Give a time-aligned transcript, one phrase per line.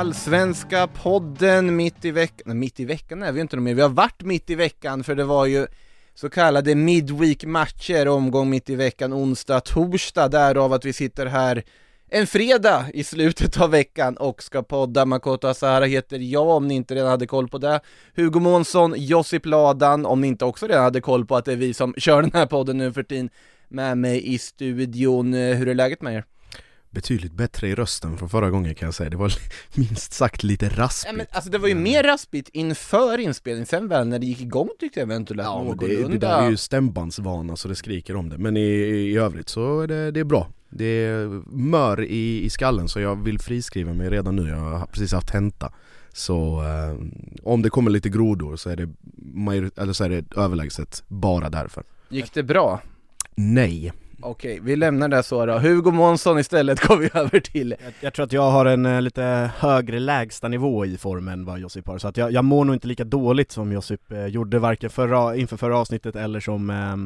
[0.00, 4.22] Allsvenska podden mitt i veckan, mitt i veckan är vi inte mer, vi har varit
[4.22, 5.66] mitt i veckan för det var ju
[6.14, 11.62] så kallade midweek matcher, omgång mitt i veckan, onsdag, torsdag, därav att vi sitter här
[12.08, 15.04] en fredag i slutet av veckan och ska podda.
[15.04, 17.80] Makoto Asahara heter jag, om ni inte redan hade koll på det.
[18.16, 21.56] Hugo Månsson, Josip Ladan, om ni inte också redan hade koll på att det är
[21.56, 23.30] vi som kör den här podden nu för tiden,
[23.68, 25.32] med mig i studion.
[25.32, 26.24] Hur är läget med er?
[26.90, 29.32] Betydligt bättre i rösten från förra gången kan jag säga, det var
[29.74, 31.12] minst sagt lite raspigt.
[31.12, 34.40] Ja, men, Alltså det var ju mer raspigt inför inspelningen, sen väl när det gick
[34.40, 38.16] igång tyckte jag eventuellt ja, någorlunda det, det där är ju stämbandsvana så det skriker
[38.16, 40.48] om det, men i, i övrigt så är det, det är bra.
[40.70, 44.86] Det är mör i, i skallen så jag vill friskriva mig redan nu, jag har
[44.86, 45.72] precis haft tenta
[46.12, 47.06] Så eh,
[47.42, 51.50] om det kommer lite grodor så är det, major, eller så är det överlägset bara
[51.50, 51.82] därför.
[52.08, 52.80] Gick det bra?
[53.34, 53.92] Nej
[54.22, 55.58] Okej, vi lämnar det så då.
[55.58, 57.74] Hugo Månsson istället går vi över till.
[57.84, 61.44] Jag, jag tror att jag har en uh, lite högre lägsta nivå i formen än
[61.44, 64.26] vad Josip har, så att jag, jag mår nog inte lika dåligt som Josip uh,
[64.26, 66.96] gjorde varken förra, inför förra avsnittet eller som uh,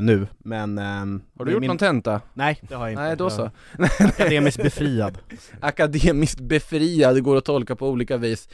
[0.00, 1.68] nu, men Har du gjort min...
[1.68, 2.20] någon tenta?
[2.34, 3.50] Nej, det har jag inte Nej, då så
[3.98, 5.18] Akademiskt befriad
[5.60, 8.48] Akademiskt befriad, går att tolka på olika vis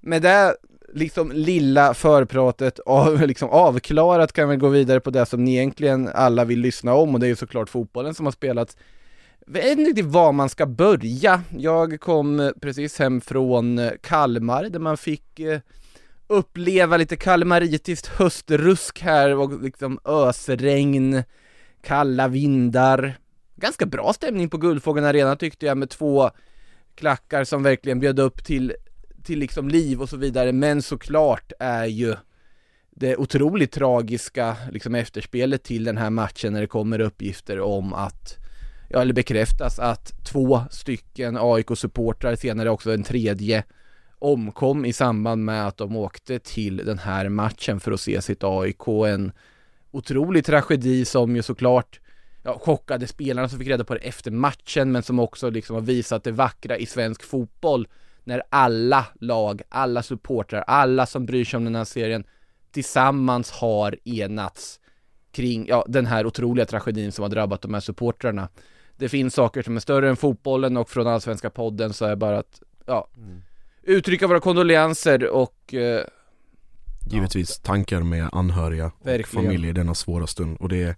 [0.00, 0.56] Med det
[0.94, 6.08] liksom lilla förpratet av, liksom avklarat kan vi gå vidare på det som ni egentligen
[6.14, 8.76] alla vill lyssna om och det är ju såklart fotbollen som har spelats.
[9.46, 11.42] Jag vet inte riktigt var man ska börja.
[11.58, 15.60] Jag kom eh, precis hem från eh, Kalmar där man fick eh,
[16.26, 21.22] uppleva lite kalmaritiskt höstrusk här och liksom ösregn,
[21.82, 23.18] kalla vindar.
[23.56, 26.30] Ganska bra stämning på Guldfågeln Arena tyckte jag med två
[26.94, 28.72] klackar som verkligen bjöd upp till
[29.26, 32.14] till liksom liv och så vidare, men såklart är ju
[32.90, 38.36] det otroligt tragiska liksom efterspelet till den här matchen när det kommer uppgifter om att
[38.90, 43.64] ja, eller bekräftas att två stycken AIK-supportrar, senare också en tredje,
[44.18, 48.44] omkom i samband med att de åkte till den här matchen för att se sitt
[48.44, 48.88] AIK.
[48.88, 49.32] En
[49.90, 52.00] otrolig tragedi som ju såklart
[52.42, 55.82] ja, chockade spelarna som fick reda på det efter matchen, men som också liksom har
[55.82, 57.88] visat det vackra i svensk fotboll
[58.26, 62.24] när alla lag, alla supportrar, alla som bryr sig om den här serien
[62.70, 64.80] tillsammans har enats
[65.32, 68.48] kring, ja, den här otroliga tragedin som har drabbat de här supportrarna.
[68.96, 72.38] Det finns saker som är större än fotbollen och från Allsvenska podden så är bara
[72.38, 73.42] att, ja, mm.
[73.82, 76.04] uttrycka våra kondolenser och eh,
[77.10, 80.96] Givetvis tankar med anhöriga och familj i denna svåra stund och det är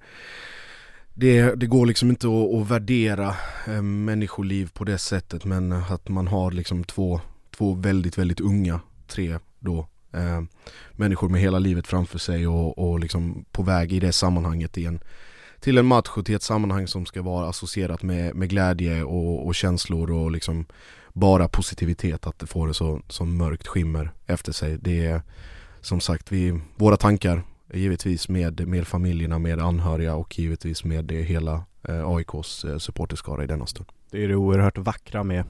[1.19, 3.35] det, det går liksom inte att, att värdera
[3.67, 7.21] eh, människoliv på det sättet men att man har liksom två,
[7.57, 10.43] två väldigt, väldigt unga, tre då, eh,
[10.93, 15.01] människor med hela livet framför sig och, och liksom på väg i det sammanhanget igen
[15.61, 19.47] till en match och till ett sammanhang som ska vara associerat med, med glädje och,
[19.47, 20.67] och känslor och liksom
[21.13, 24.79] bara positivitet att det får det så, så mörkt skimmer efter sig.
[24.81, 25.23] Det är
[25.81, 27.43] som sagt, vi, våra tankar
[27.73, 33.45] Givetvis med, med familjerna, med anhöriga och givetvis med det hela eh, AIKs eh, supporterskara
[33.45, 33.89] i denna stund.
[34.11, 35.45] Det är det oerhört vackra med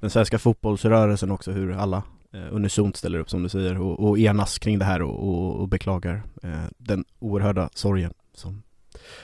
[0.00, 4.18] den svenska fotbollsrörelsen också, hur alla eh, unisont ställer upp som du säger och, och
[4.18, 8.62] enas kring det här och, och, och beklagar eh, den oerhörda sorgen som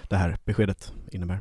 [0.09, 1.41] det här beskedet innebär.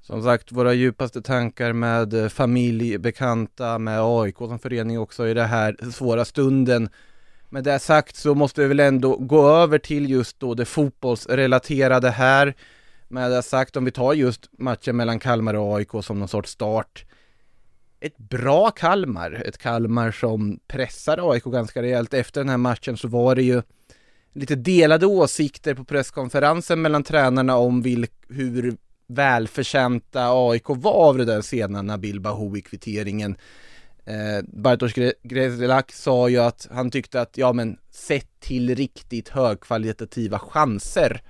[0.00, 5.48] Som sagt, våra djupaste tankar med familj, bekanta, med AIK som förening också i den
[5.48, 6.88] här svåra stunden
[7.54, 12.10] med det sagt så måste vi väl ändå gå över till just då det fotbollsrelaterade
[12.10, 12.54] här.
[13.08, 16.50] Med det sagt, om vi tar just matchen mellan Kalmar och AIK som någon sorts
[16.50, 17.04] start.
[18.00, 22.14] Ett bra Kalmar, ett Kalmar som pressar AIK ganska rejält.
[22.14, 23.62] Efter den här matchen så var det ju
[24.32, 31.24] lite delade åsikter på presskonferensen mellan tränarna om vilk, hur välförtjänta AIK var av det
[31.24, 33.36] där sena Nabil Bahoui-kvitteringen.
[34.04, 34.92] Eh, Bartosz
[35.22, 41.22] Grzelak sa ju att han tyckte att, ja men sett till riktigt högkvalitativa chanser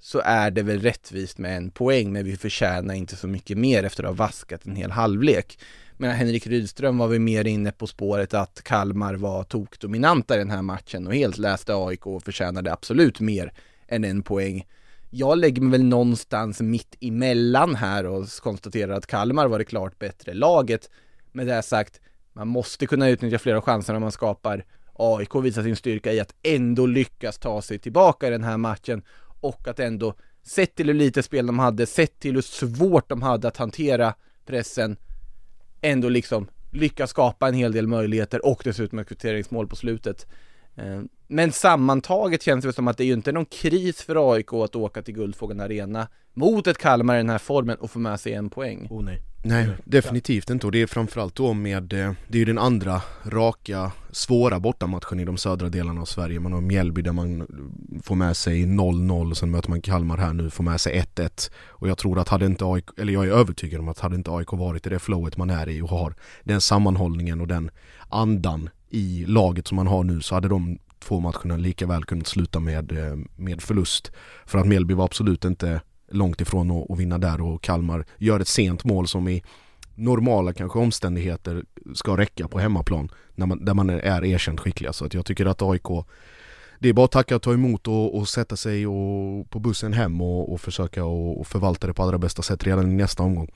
[0.00, 3.84] så är det väl rättvist med en poäng, men vi förtjänar inte så mycket mer
[3.84, 5.58] efter att ha vaskat en hel halvlek.
[5.96, 10.50] Men Henrik Rydström var vi mer inne på spåret att Kalmar var tokdominanta i den
[10.50, 13.52] här matchen och helt läste AIK och förtjänade absolut mer
[13.88, 14.66] än en poäng.
[15.10, 19.98] Jag lägger mig väl någonstans mitt emellan här och konstaterar att Kalmar var det klart
[19.98, 20.90] bättre laget.
[21.36, 22.00] Med det sagt,
[22.32, 26.34] man måste kunna utnyttja flera chanser när man skapar AIK visar sin styrka i att
[26.42, 29.02] ändå lyckas ta sig tillbaka i den här matchen
[29.40, 33.22] och att ändå, sett till hur lite spel de hade, sett till hur svårt de
[33.22, 34.14] hade att hantera
[34.46, 34.96] pressen,
[35.80, 40.26] ändå liksom lyckas skapa en hel del möjligheter och dessutom ett kvitteringsmål på slutet.
[40.74, 44.52] Eh, men sammantaget känns det som att det är ju inte någon kris för AIK
[44.52, 48.20] att åka till Guldfågeln Arena mot ett Kalmar i den här formen och få med
[48.20, 48.88] sig en poäng.
[48.90, 49.33] Oh nej.
[49.46, 53.02] Nej, definitivt inte och det är framförallt då med, eh, det är ju den andra
[53.24, 56.40] raka, svåra bortamatchen i de södra delarna av Sverige.
[56.40, 57.46] Man har Mjällby där man
[58.02, 61.50] får med sig 0-0 och sen möter man Kalmar här nu, får med sig 1-1.
[61.68, 64.30] Och jag tror att hade inte AIK, eller jag är övertygad om att hade inte
[64.30, 66.14] AIK varit i det flowet man är i och har
[66.44, 67.70] den sammanhållningen och den
[68.08, 72.26] andan i laget som man har nu så hade de två matcherna lika väl kunnat
[72.26, 74.12] sluta med, eh, med förlust.
[74.46, 78.40] För att Mjällby var absolut inte långt ifrån att, att vinna där och Kalmar gör
[78.40, 79.42] ett sent mål som i
[79.94, 81.64] normala kanske omständigheter
[81.94, 84.92] ska räcka på hemmaplan när man, där man är erkänt skickliga.
[84.92, 86.06] Så att jag tycker att AIK
[86.78, 89.92] det är bara att tacka och ta emot och, och sätta sig och, på bussen
[89.92, 93.22] hem och, och försöka och, och, förvalta det på allra bästa sätt redan i nästa
[93.22, 93.50] omgång.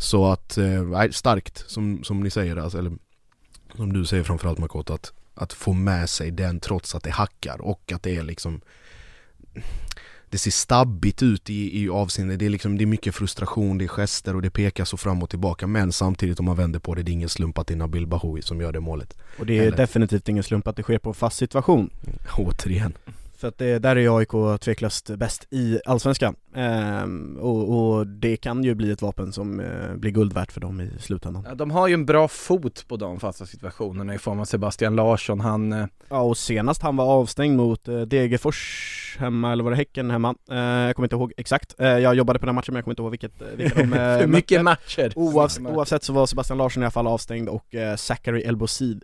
[0.00, 2.92] Så att, eh, starkt som, som ni säger, alltså, eller
[3.76, 7.60] som du säger framförallt Makoto, att, att få med sig den trots att det hackar
[7.60, 8.60] och att det är liksom
[10.30, 13.84] det ser stabbigt ut i, i avseende, det är, liksom, det är mycket frustration, det
[13.84, 16.94] är gester och det pekar så fram och tillbaka men samtidigt om man vänder på
[16.94, 19.16] det, det är ingen slump att det är Nabil Bahoui som gör det målet.
[19.38, 19.76] Och det är Eller?
[19.76, 21.90] definitivt ingen slump att det sker på fast situation.
[22.38, 22.92] Återigen.
[23.36, 26.36] För att det, där är AIK tveklöst bäst i Allsvenskan.
[26.58, 30.60] Ehm, och, och, det kan ju bli ett vapen som eh, blir guld värt för
[30.60, 31.44] dem i slutändan.
[31.48, 34.96] Ja, de har ju en bra fot på de fasta situationerna i form av Sebastian
[34.96, 35.72] Larsson, han...
[35.72, 35.86] Eh...
[36.08, 40.34] Ja, och senast han var avstängd mot eh, Degerfors hemma, eller var det Häcken hemma?
[40.48, 41.74] Jag kommer inte ihåg exakt.
[41.78, 43.90] Jag jobbade på den matchen men jag kommer inte ihåg vilket, vilka de
[44.20, 45.12] För mycket matcher!
[45.16, 48.42] Oavs oavsett så var Sebastian Larsson i alla fall avstängd och eh, Zachary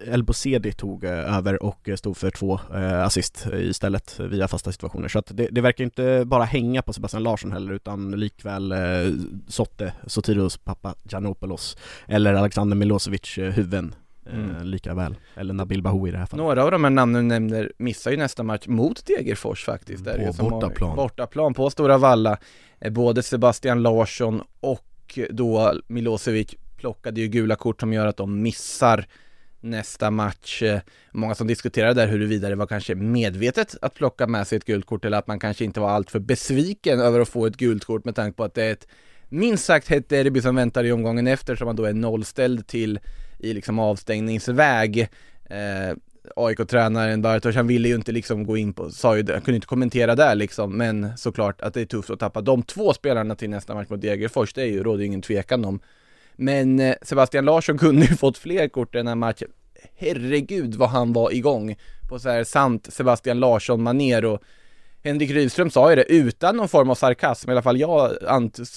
[0.07, 2.61] Elbosedi tog över och stod för två
[3.05, 5.09] assist istället via fasta situationer.
[5.09, 8.79] Så att det, det verkar inte bara hänga på Sebastian Larsson heller utan likväl eh,
[9.49, 11.77] Sotte, Sotiros pappa Janopoulos
[12.07, 13.95] eller Alexander Milosevic eh, huvuden
[14.33, 14.57] Mm.
[14.57, 16.45] Eh, lika väl, eller Nabil Bahoui i det här fallet.
[16.45, 20.05] Några av de här namnen du nämner missar ju nästa match mot Degerfors faktiskt.
[20.05, 20.97] På som bortaplan.
[20.97, 22.39] Bortaplan på Stora Valla.
[22.81, 28.43] Eh, Både Sebastian Larsson och då Milosevic plockade ju gula kort som gör att de
[28.43, 29.07] missar
[29.65, 30.63] nästa match.
[30.63, 30.81] Eh,
[31.13, 34.87] många som diskuterade där huruvida det var kanske medvetet att plocka med sig ett gult
[34.87, 38.05] kort eller att man kanske inte var alltför besviken över att få ett gult kort
[38.05, 38.89] med tanke på att det är ett
[39.29, 42.99] minst sagt hett derby som väntar i omgången efter som man då är nollställd till
[43.39, 45.09] i liksom avstängningsväg.
[45.45, 45.97] Eh,
[46.37, 49.67] AIK-tränaren Bartosz, han ville ju inte liksom gå in på, sa ju han kunde inte
[49.67, 53.51] kommentera där liksom, men såklart att det är tufft att tappa de två spelarna till
[53.51, 55.81] nästa match mot Degerfors, det är ju, råder ju ingen tvekan om.
[56.37, 59.49] Men eh, Sebastian Larsson kunde ju fått fler kort i den här matchen.
[59.97, 61.77] Herregud vad han var igång
[62.09, 64.43] på så här sant Sebastian Larsson-manér och
[65.05, 68.13] Henrik Rydström sa ju det utan någon form av sarkasm, i alla fall jag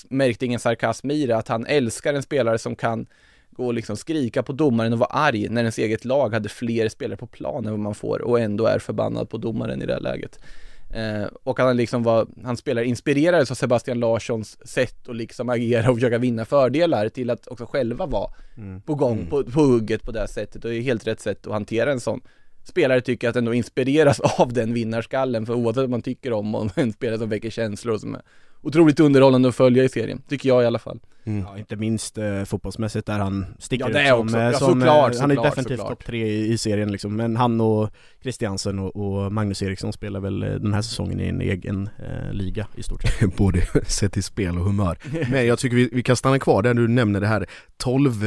[0.10, 3.08] märkte ingen sarkasm i det, att han älskar en spelare som kan
[3.52, 6.90] gå och liksom skrika på domaren och vara arg när ens eget lag hade fler
[6.90, 9.94] spelare på plan än vad man får och ändå är förbannad på domaren i det
[9.94, 10.40] här läget.
[10.90, 15.90] Eh, och han liksom var, han spelar inspirerades av Sebastian Larssons sätt att liksom agera
[15.90, 18.82] och försöka vinna fördelar till att också själva vara mm.
[18.82, 19.28] på gång, mm.
[19.28, 22.00] på, på hugget på det sättet och det är helt rätt sätt att hantera en
[22.00, 22.22] sån
[22.64, 26.94] spelare tycker att ändå inspireras av den vinnarskallen för oavsett vad man tycker om en
[26.94, 28.22] spelare som väcker känslor och som är
[28.68, 31.00] otroligt underhållande att följa i serien, tycker jag i alla fall.
[31.24, 31.46] Mm.
[31.48, 34.38] Ja, inte minst eh, fotbollsmässigt där han sticker ja, det är ut som, också.
[34.38, 37.62] Ja, som såklart, eh, Han är definitivt topp tre i, i, serien liksom, men han
[37.62, 37.90] och
[38.22, 42.34] Christiansen och, och, Magnus Eriksson spelar väl eh, den här säsongen i en egen eh,
[42.34, 43.36] liga i stort sett.
[43.38, 44.98] Både sett till spel och humör.
[45.32, 47.46] Men jag tycker vi, vi kan stanna kvar där du nämner det här
[47.78, 48.26] 12,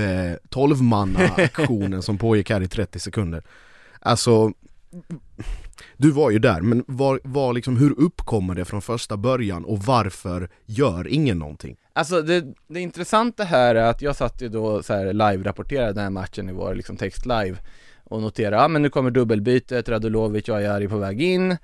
[0.49, 3.43] 12 manna aktionen som pågick här i 30 sekunder.
[4.01, 4.53] Alltså
[6.01, 9.79] du var ju där, men var, var liksom, hur uppkommer det från första början och
[9.79, 11.77] varför gör ingen någonting?
[11.93, 16.03] Alltså det, det intressanta här är att jag satt ju då så här live-rapporterade den
[16.03, 17.57] här matchen i vår liksom text live
[18.05, 21.57] och noterade, ja men nu kommer dubbelbytet, Radulovic och Ajari på väg in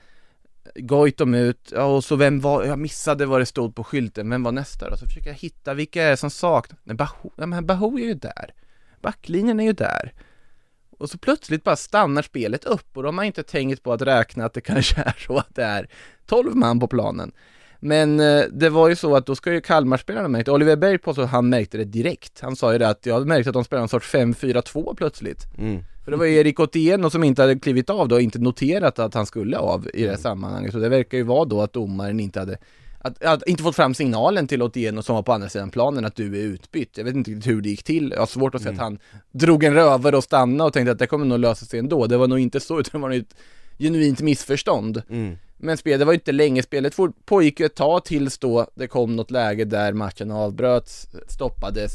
[0.74, 4.42] Goitom ut, ja, och så vem var, jag missade vad det stod på skylten, vem
[4.42, 4.96] var nästa då?
[4.96, 6.78] Så försöker jag hitta, vilka är det som saknas?
[6.84, 8.54] Baho, ja men Baho är ju där
[9.02, 10.12] Backlinjen är ju där
[10.98, 14.44] och så plötsligt bara stannar spelet upp och de har inte tänkt på att räkna
[14.44, 15.88] att det kanske är så att det är
[16.26, 17.32] 12 man på planen.
[17.80, 21.24] Men eh, det var ju så att då ska ju Kalmarspelarna märkt, Oliver Berg påstod
[21.24, 22.40] att han märkte det direkt.
[22.40, 25.46] Han sa ju det att jag märkte att de spelade en sorts 5-4-2 plötsligt.
[25.58, 25.82] Mm.
[26.04, 28.98] För det var ju Erik Otieno som inte hade klivit av då och inte noterat
[28.98, 30.72] att han skulle av i det här sammanhanget.
[30.72, 32.58] Så det verkar ju vara då att domaren inte hade
[33.06, 36.16] att, att inte fått fram signalen till Otieno som var på andra sidan planen att
[36.16, 36.98] du är utbytt.
[36.98, 38.10] Jag vet inte hur det gick till.
[38.10, 38.98] Jag har svårt att se att han
[39.32, 42.06] drog en rövare och stannade och tänkte att det kommer nog lösa sig ändå.
[42.06, 43.34] Det var nog inte så, utan det var nog ett
[43.78, 45.02] genuint missförstånd.
[45.10, 45.38] Mm.
[45.56, 48.86] Men spelet, det var ju inte länge, spelet pågick ju ett tag tills då det
[48.86, 51.92] kom något läge där matchen avbröts, stoppades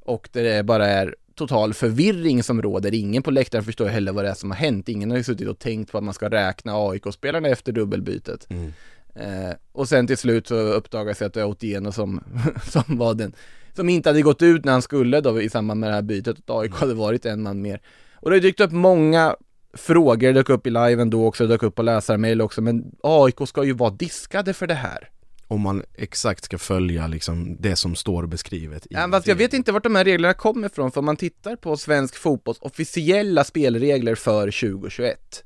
[0.00, 2.94] och där det bara är total förvirring som råder.
[2.94, 4.88] Ingen på läktaren förstår heller vad det är som har hänt.
[4.88, 8.46] Ingen har ju suttit och tänkt på att man ska räkna AIK-spelarna efter dubbelbytet.
[8.50, 8.72] Mm.
[9.18, 12.24] Eh, och sen till slut så uppdagades att det var Otieno som,
[12.62, 13.34] som var den
[13.78, 16.38] som inte hade gått ut när han skulle då i samband med det här bytet,
[16.38, 17.80] att AIK hade varit en man mer.
[18.14, 19.36] Och det har dykt upp många
[19.74, 23.64] frågor, dök upp i liven då också, dök upp på läsarmail också, men AIK ska
[23.64, 25.10] ju vara diskade för det här.
[25.48, 29.52] Om man exakt ska följa liksom det som står beskrivet i Ja, fast jag vet
[29.54, 33.44] inte vart de här reglerna kommer ifrån, för om man tittar på svensk fotbolls officiella
[33.44, 35.44] spelregler för 2021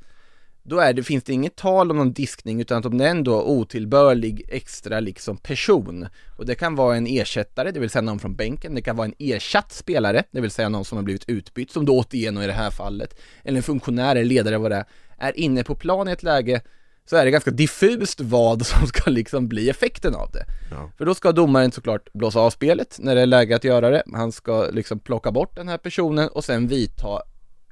[0.63, 3.11] då är det, finns det inget tal om någon diskning utan att om det är
[3.11, 6.07] en då otillbörlig extra liksom person
[6.39, 9.07] och det kan vara en ersättare, det vill säga någon från bänken, det kan vara
[9.07, 12.47] en ersatt spelare, det vill säga någon som har blivit utbytt, som då återigen i
[12.47, 14.85] det här fallet, eller en funktionär eller ledare vad det är,
[15.19, 16.63] är inne på plan i ett läge
[17.05, 20.45] så är det ganska diffust vad som ska liksom bli effekten av det.
[20.71, 20.91] Ja.
[20.99, 24.03] För då ska domaren såklart blåsa av spelet när det är läge att göra det.
[24.13, 27.23] Han ska liksom plocka bort den här personen och sen vidta,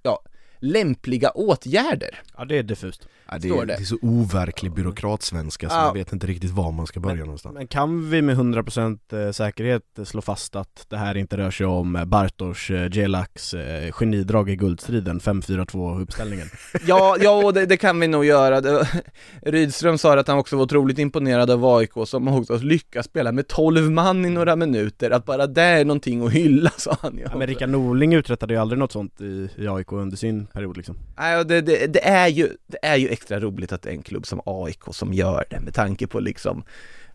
[0.03, 0.23] ja,
[0.61, 2.21] lämpliga åtgärder.
[2.37, 3.09] Ja det är diffust.
[3.33, 3.65] Ja, det, är, det.
[3.67, 5.85] det är så overklig byråkratsvenska så Ja.
[5.85, 7.55] man vet inte riktigt var man ska börja någonstans.
[7.55, 11.67] Men kan vi med 100% eh, säkerhet slå fast att det här inte rör sig
[11.67, 16.47] om eh, Bartosz eh, eh, genidrag i guldstriden 5-4-2 uppställningen?
[16.87, 18.61] Ja, ja det, det kan vi nog göra.
[19.43, 23.49] Rydström sa att han också var otroligt imponerad av AIK som också lyckas spela med
[23.49, 25.11] 12 man i några minuter.
[25.11, 27.23] Att bara det är någonting att hylla, sa han ju.
[27.23, 30.77] Ja, men Rickard Norling uträttade ju aldrig något sånt i, i AIK under sin period
[30.77, 33.91] liksom Nej, och det, det, det, är ju, det är ju extra roligt att det
[33.91, 36.65] är en klubb som AIK som gör det med tanke på liksom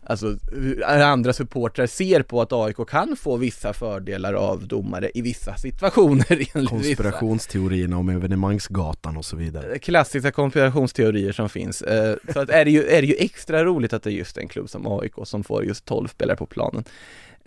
[0.08, 5.22] Alltså hur andra supportrar ser på att AIK kan få vissa fördelar av domare i
[5.22, 9.78] vissa situationer Konspirationsteorierna om evenemangsgatan och så vidare.
[9.78, 11.82] klassiska konspirationsteorier som finns.
[11.82, 14.38] Eh, Så att är det, ju, är det ju extra roligt att det är just
[14.38, 16.84] en klubb som AIK som får just 12 spelare på planen.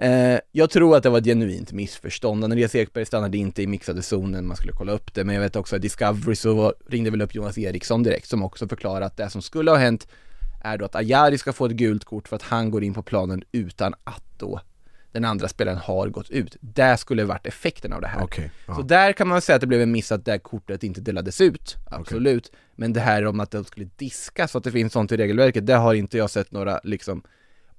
[0.02, 2.44] Eh, Jag tror att det var ett genuint missförstånd.
[2.44, 5.56] Andreas Ekberg stannade inte i mixade zonen, man skulle kolla upp det, men jag vet
[5.56, 9.30] också att Discovery så ringde väl upp Jonas Eriksson direkt som också förklarade att det
[9.30, 10.08] som skulle ha hänt
[10.64, 13.04] är då att Ajari ska få ett gult kort för att han går in på
[13.04, 14.62] planen utan att då
[15.12, 16.58] den andra spelaren har gått ut.
[16.62, 18.20] Det skulle varit effekten av det här.
[18.68, 18.76] Ja.
[18.76, 21.42] Så där kan man säga att det blev en miss att det kortet inte delades
[21.42, 22.52] ut, absolut.
[22.76, 25.66] Men det här om att det skulle diskas så att det finns sånt i regelverket,
[25.68, 27.24] det har inte jag sett några liksom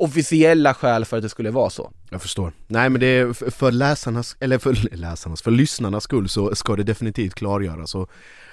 [0.00, 1.92] officiella skäl för att det skulle vara så.
[2.11, 2.52] Jag förstår.
[2.66, 6.83] Nej men det är för läsarnas, eller för läsarnas, för lyssnarnas skull så ska det
[6.83, 8.11] definitivt klargöras och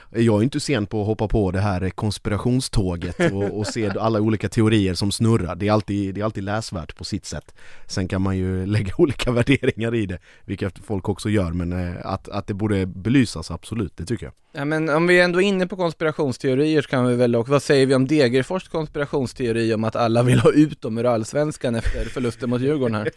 [0.09, 4.21] jag är inte sen på att hoppa på det här konspirationståget och, och se alla
[4.21, 5.55] olika teorier som snurrar.
[5.55, 7.55] Det är, alltid, det är alltid läsvärt på sitt sätt.
[7.87, 11.95] Sen kan man ju lägga olika värderingar i det, vilket folk också gör, men eh,
[12.03, 14.33] att, att det borde belysas, absolut, det tycker jag.
[14.51, 17.63] Ja men om vi ändå är inne på konspirationsteorier så kan vi väl också, vad
[17.63, 22.05] säger vi om Degerfors konspirationsteori om att alla vill ha ut dem ur allsvenskan efter
[22.05, 23.09] förlusten mot Djurgården här?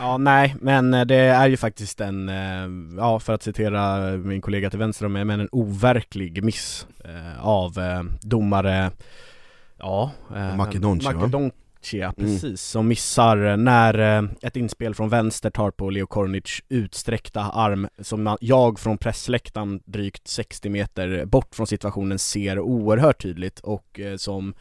[0.00, 4.40] Ja, nej, men eh, det är ju faktiskt en, eh, ja för att citera min
[4.40, 7.78] kollega till vänster om mig, men en overklig miss eh, av
[8.20, 8.90] domare,
[9.78, 10.10] ja
[10.56, 11.06] Makedonci?
[11.12, 17.40] Makedonci, ja, precis, som missar när ett inspel från vänster tar på Leo Kornic utsträckta
[17.40, 24.00] arm som jag från pressläktaren drygt 60 meter bort från situationen ser oerhört tydligt och
[24.16, 24.54] som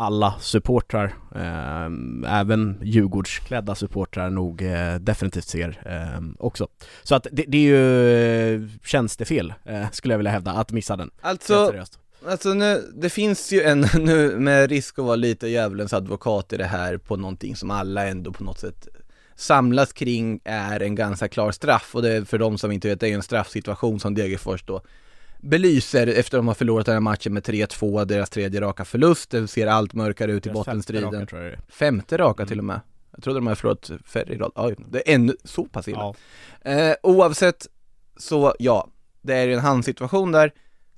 [0.00, 6.68] alla supportrar, eh, även Djurgårdsklädda supportrar nog eh, definitivt ser eh, också.
[7.02, 10.96] Så att det, det är ju eh, tjänstefel, eh, skulle jag vilja hävda, att missa
[10.96, 11.10] den.
[11.20, 11.74] Alltså,
[12.26, 16.56] alltså nu, det finns ju en, nu med risk att vara lite djävulens advokat i
[16.56, 18.88] det här på någonting som alla ändå på något sätt
[19.36, 23.00] samlas kring är en ganska klar straff och det är för de som inte vet,
[23.00, 24.82] det är en straffsituation som Degerfors då
[25.42, 29.30] belyser efter att de har förlorat den här matchen med 3-2, deras tredje raka förlust,
[29.30, 31.12] det ser allt mörkare ut i Deras femte bottenstriden.
[31.12, 31.60] raka, tror jag det är.
[31.68, 32.80] Femte raka till och med.
[33.12, 34.52] Jag trodde de hade förlorat färre i rad.
[34.54, 36.14] Oj, det är ännu så pass illa.
[36.64, 36.70] Ja.
[36.70, 37.66] Eh, oavsett
[38.16, 38.88] så, ja,
[39.22, 40.52] det är en handsituation där.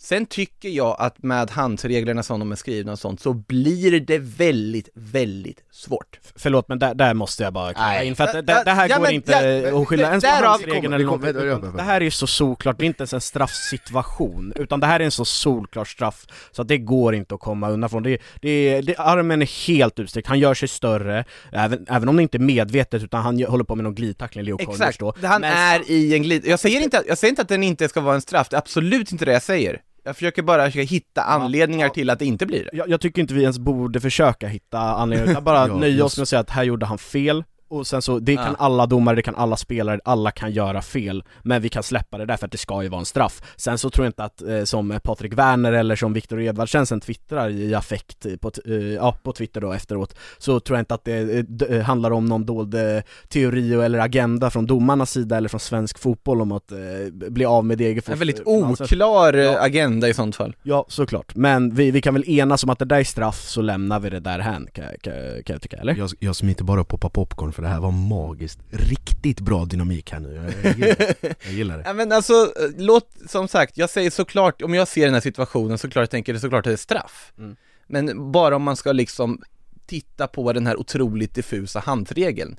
[0.04, 4.18] Sen tycker jag att med handreglerna som de är skrivna och sånt så blir det
[4.18, 6.18] väldigt, väldigt svårt.
[6.36, 8.96] Förlåt men där, där måste jag bara kliva in för att det, det här ja,
[8.96, 11.76] går men, inte ja, att skylla ens på handregeln eller något.
[11.76, 15.00] Det här är ju så solklart, det är inte ens en straffsituation, utan det här
[15.00, 18.02] är en så solklar straff så att det går inte att komma undan från.
[18.02, 22.22] Det, det, det, armen är helt utsträckt, han gör sig större, även, även om det
[22.22, 25.14] inte är medvetet utan han håller på med någon glidtackling, Leo Exakt, då.
[25.22, 26.46] han men, är i en glid...
[26.46, 28.58] Jag säger, inte, jag säger inte att den inte ska vara en straff, det är
[28.58, 29.80] absolut inte det jag säger.
[30.04, 32.70] Jag försöker bara försöka hitta anledningar till att det inte blir det.
[32.76, 36.16] Jag, jag, tycker inte vi ens borde försöka hitta anledningar, utan bara ja, nöja oss
[36.16, 38.54] med att säga att här gjorde han fel, och sen så, det kan ja.
[38.58, 42.26] alla domare, det kan alla spelare, alla kan göra fel Men vi kan släppa det
[42.26, 44.64] därför att det ska ju vara en straff Sen så tror jag inte att, eh,
[44.64, 49.32] som Patrik Werner eller som Viktor Edvardsen sen twittrar i affekt på, eh, ja, på
[49.32, 52.74] Twitter då efteråt Så tror jag inte att det eh, eh handlar om någon dold
[52.74, 56.78] eh, teori eller agenda från domarnas sida eller från svensk fotboll om att eh,
[57.10, 59.58] bli av med Degerfors En väldigt oklar ja.
[59.60, 62.84] agenda i sånt fall Ja, såklart, men vi, vi kan väl enas om att det
[62.84, 65.14] där är straff så lämnar vi det där hän kan, kan,
[65.44, 65.94] kan jag tycka, eller?
[65.94, 70.20] Jag, jag smiter bara poppa popcorn för det här var magiskt, riktigt bra dynamik här
[70.20, 71.14] nu, jag, gillar det,
[71.44, 71.84] jag gillar det.
[71.86, 75.78] Ja, men alltså, låt, som sagt, jag säger såklart, om jag ser den här situationen
[75.78, 77.56] såklart jag tänker det såklart att det är straff mm.
[77.86, 79.42] Men bara om man ska liksom
[79.86, 82.56] titta på den här otroligt diffusa handregeln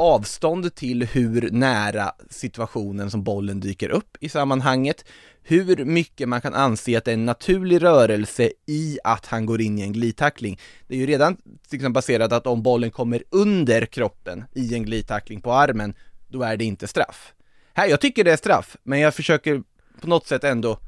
[0.00, 5.04] avstånd till hur nära situationen som bollen dyker upp i sammanhanget,
[5.42, 9.60] hur mycket man kan anse att det är en naturlig rörelse i att han går
[9.60, 10.58] in i en glidtackling.
[10.86, 11.36] Det är ju redan
[11.70, 15.94] liksom baserat att om bollen kommer under kroppen i en glidtackling på armen,
[16.28, 17.34] då är det inte straff.
[17.74, 19.62] Här, jag tycker det är straff, men jag försöker
[20.00, 20.78] på något sätt ändå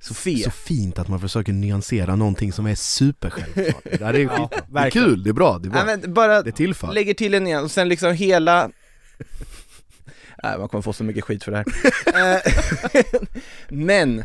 [0.00, 3.84] så, så fint att man försöker nyansera någonting som är supersjälvklart.
[3.84, 5.80] Det, är, ja, det är kul, det är bra, det är bra.
[5.80, 6.94] Ja, men bara det tillfall.
[6.94, 8.70] lägger till en igen, och sen liksom hela
[10.42, 12.34] Nej, man kommer få så mycket skit för det här.
[12.34, 12.40] Eh,
[13.68, 14.24] men,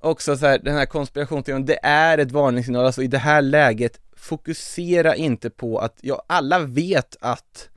[0.00, 4.00] också så här, den här konspirationsteorin, det är ett varningssignal, alltså i det här läget,
[4.16, 7.68] fokusera inte på att, ja, alla vet att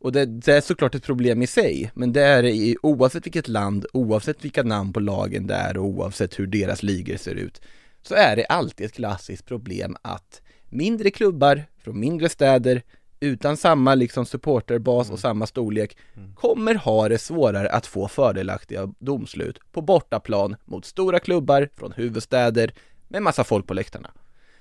[0.00, 3.48] och det, det, är såklart ett problem i sig, men det är i, oavsett vilket
[3.48, 7.60] land, oavsett vilka namn på lagen det är och oavsett hur deras ligor ser ut,
[8.02, 12.82] så är det alltid ett klassiskt problem att mindre klubbar från mindre städer
[13.20, 15.14] utan samma liksom supporterbas mm.
[15.14, 16.34] och samma storlek mm.
[16.34, 22.74] kommer ha det svårare att få fördelaktiga domslut på bortaplan mot stora klubbar från huvudstäder
[23.08, 24.10] med massa folk på läktarna.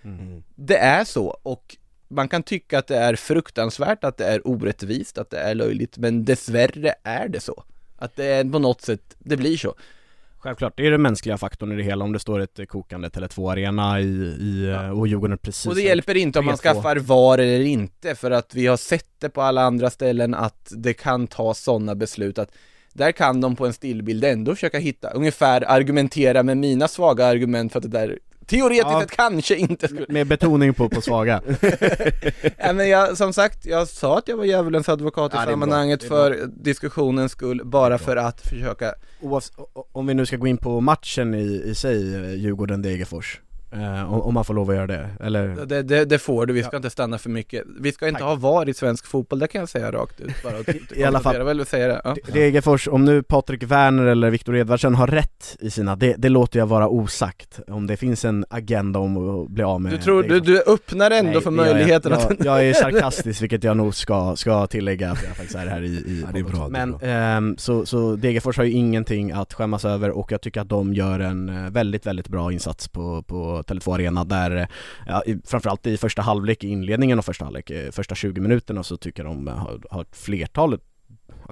[0.02, 0.44] Mm.
[0.56, 1.78] Det är så och
[2.10, 5.98] man kan tycka att det är fruktansvärt, att det är orättvist, att det är löjligt,
[5.98, 7.64] men dessvärre är det så.
[7.98, 9.76] Att det är på något sätt, det blir så.
[10.38, 14.00] Självklart, det är den mänskliga faktorn i det hela om det står ett kokande Tele2-arena
[14.00, 14.04] i,
[14.40, 14.92] i ja.
[14.92, 18.56] och Djurgården precis Och det hjälper inte om man skaffar VAR eller inte, för att
[18.56, 22.52] vi har sett det på alla andra ställen att det kan ta sådana beslut att
[22.94, 27.72] där kan de på en stillbild ändå försöka hitta, ungefär argumentera med mina svaga argument
[27.72, 28.20] för att det där
[28.50, 31.42] teoretiskt ja, kanske inte skulle Med betoning på, på svaga.
[32.58, 36.04] Ja, men jag, som sagt, jag sa att jag var djävulens advokat ja, i sammanhanget
[36.04, 39.52] för diskussionens skull, bara för att försöka Oavs
[39.92, 43.40] Om vi nu ska gå in på matchen i, i sig, eh, Djurgården-Degerfors
[43.74, 45.66] Uh, om man får lov att göra det, eller?
[45.66, 46.78] Det, det, det får du, vi ska ja.
[46.78, 48.28] inte stanna för mycket Vi ska inte Tack.
[48.28, 50.54] ha VAR i svensk fotboll, det kan jag säga rakt ut bara
[50.96, 52.02] I alla fall, väl säga det.
[52.04, 52.16] Ja.
[52.34, 56.60] Degerfors, om nu Patrik Werner eller Viktor Edvardsen har rätt i sina, det, det, låter
[56.60, 60.24] jag vara osagt Om det finns en agenda om att bli av med Du tror,
[60.24, 63.78] du, du öppnar ändå Nej, för möjligheten jag, att jag, jag är sarkastisk, vilket jag
[63.78, 66.68] nog ska, ska tillägga att jag faktiskt är här i, i ja, det är bra,
[66.68, 67.38] Men, det är bra.
[67.38, 70.94] Um, så, så Degerfors har ju ingenting att skämmas över och jag tycker att de
[70.94, 74.68] gör en eh, väldigt, väldigt bra insats på, på Tele2 Arena där
[75.08, 78.98] ja, framförallt i första halvlek, i inledningen av första halvlek, eh, första 20 minuterna så
[78.98, 80.80] tycker jag de har, har ett flertal,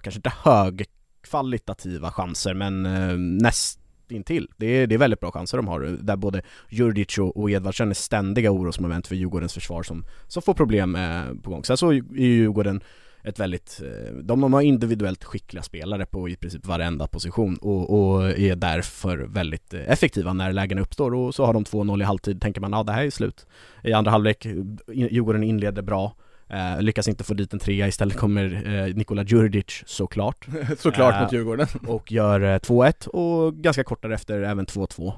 [0.04, 3.80] kanske inte högkvalitativa chanser men eh, näst
[4.12, 4.50] intill.
[4.58, 7.52] Det är, det är väldigt bra chanser de har, eh, där både Jurdic och, och
[7.52, 11.64] Edvardsen är ständiga orosmoment för Djurgårdens försvar som, som får problem eh, på gång.
[11.64, 12.82] Sen så är Djurgården
[13.28, 18.30] ett väldigt, eh, de har individuellt skickliga spelare på i princip varenda position och, och
[18.30, 22.42] är därför väldigt eh, effektiva när lägen uppstår och så har de 2-0 i halvtid,
[22.42, 23.48] tänker man ja det här är slut.
[23.84, 24.46] I andra halvlek,
[24.88, 26.16] Djurgården inleder bra,
[26.50, 30.48] Eh, lyckas inte få dit en trea, istället kommer eh, Nikola Djurdjic såklart.
[30.80, 31.68] Såklart eh, mot Djurgården.
[31.88, 35.14] Och gör eh, 2-1 och ganska kort därefter även 2-2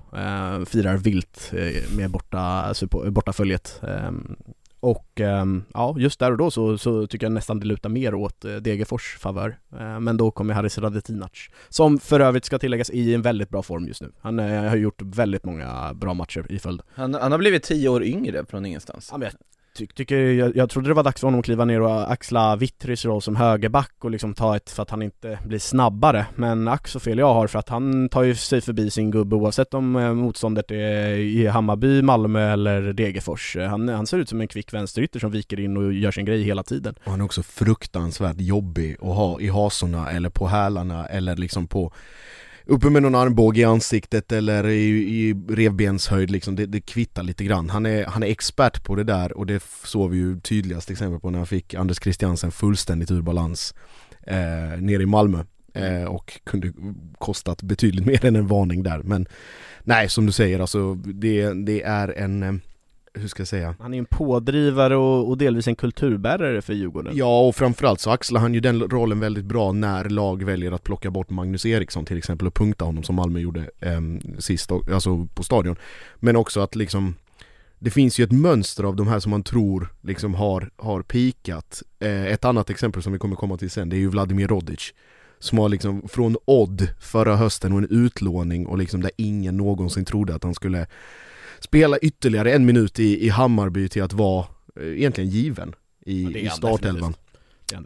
[0.60, 1.52] eh, Firar vilt
[1.98, 2.74] med borta,
[3.10, 3.82] bortaföljet.
[3.84, 4.36] Ehm,
[4.80, 8.14] och um, ja, just där och då så, så tycker jag nästan det lutar mer
[8.14, 9.60] åt uh, Degerfors favör.
[9.74, 11.32] Uh, men då kommer Haris Radetinac,
[11.70, 14.12] som för övrigt ska tilläggas i en väldigt bra form just nu.
[14.22, 16.82] Han uh, har gjort väldigt många bra matcher i följd.
[16.94, 19.10] Han, han har blivit tio år yngre från ingenstans.
[19.12, 19.34] Ja, men jag
[19.80, 22.56] ty tycker, jag, jag trodde det var dags för honom att kliva ner och axla
[22.56, 26.26] Vittrys roll som högerback och liksom ta ett, för att han inte blir snabbare.
[26.36, 29.36] Men ack så fel jag har för att han tar ju sig förbi sin gubbe
[29.36, 33.58] oavsett om eh, motståndet är i Hammarby, Malmö eller Degerfors.
[33.70, 36.44] Han, han ser ut som en kvick vänsterytter som viker in och gör sin grej
[36.44, 36.96] hela tiden.
[37.04, 41.68] Och han är också fruktansvärt jobbig att ha i hasorna eller på hälarna eller liksom
[41.68, 41.94] på
[42.70, 47.44] uppe med någon armbåge i ansiktet eller i, i revbenshöjd liksom, det, det kvittar lite
[47.44, 47.70] grann.
[47.70, 51.20] Han är, han är expert på det där och det såg vi ju tydligast exempel
[51.20, 53.74] på när han fick Anders Christiansen fullständigt ur balans
[54.28, 55.44] eh, nere i Malmö.
[55.74, 56.74] Eh, och kunde
[57.18, 59.28] kostat betydligt mer än en varning där men
[59.84, 62.54] Nej som du säger alltså det, det är en eh,
[63.20, 63.76] hur ska jag säga?
[63.80, 67.14] Han är en pådrivare och, och, delvis en kulturbärare för Djurgården.
[67.16, 70.84] Ja och framförallt så axlar han ju den rollen väldigt bra när lag väljer att
[70.84, 74.02] plocka bort Magnus Eriksson till exempel och punkta honom som Malmö gjorde eh,
[74.40, 75.76] sist, alltså på stadion.
[76.16, 77.16] Men också att liksom
[77.80, 81.84] det finns ju ett mönster av de här som man tror liksom har, har pikat.
[82.00, 84.94] Eh, Ett annat exempel som vi kommer komma till sen det är ju Vladimir Rodic
[85.40, 90.06] Som har liksom från Odd förra hösten och en utlåning och liksom där ingen någonsin
[90.06, 90.88] trodde att han skulle
[91.62, 94.46] spela ytterligare en minut i, i Hammarby till att vara
[94.80, 97.16] eh, egentligen given i, ja, i startelvan.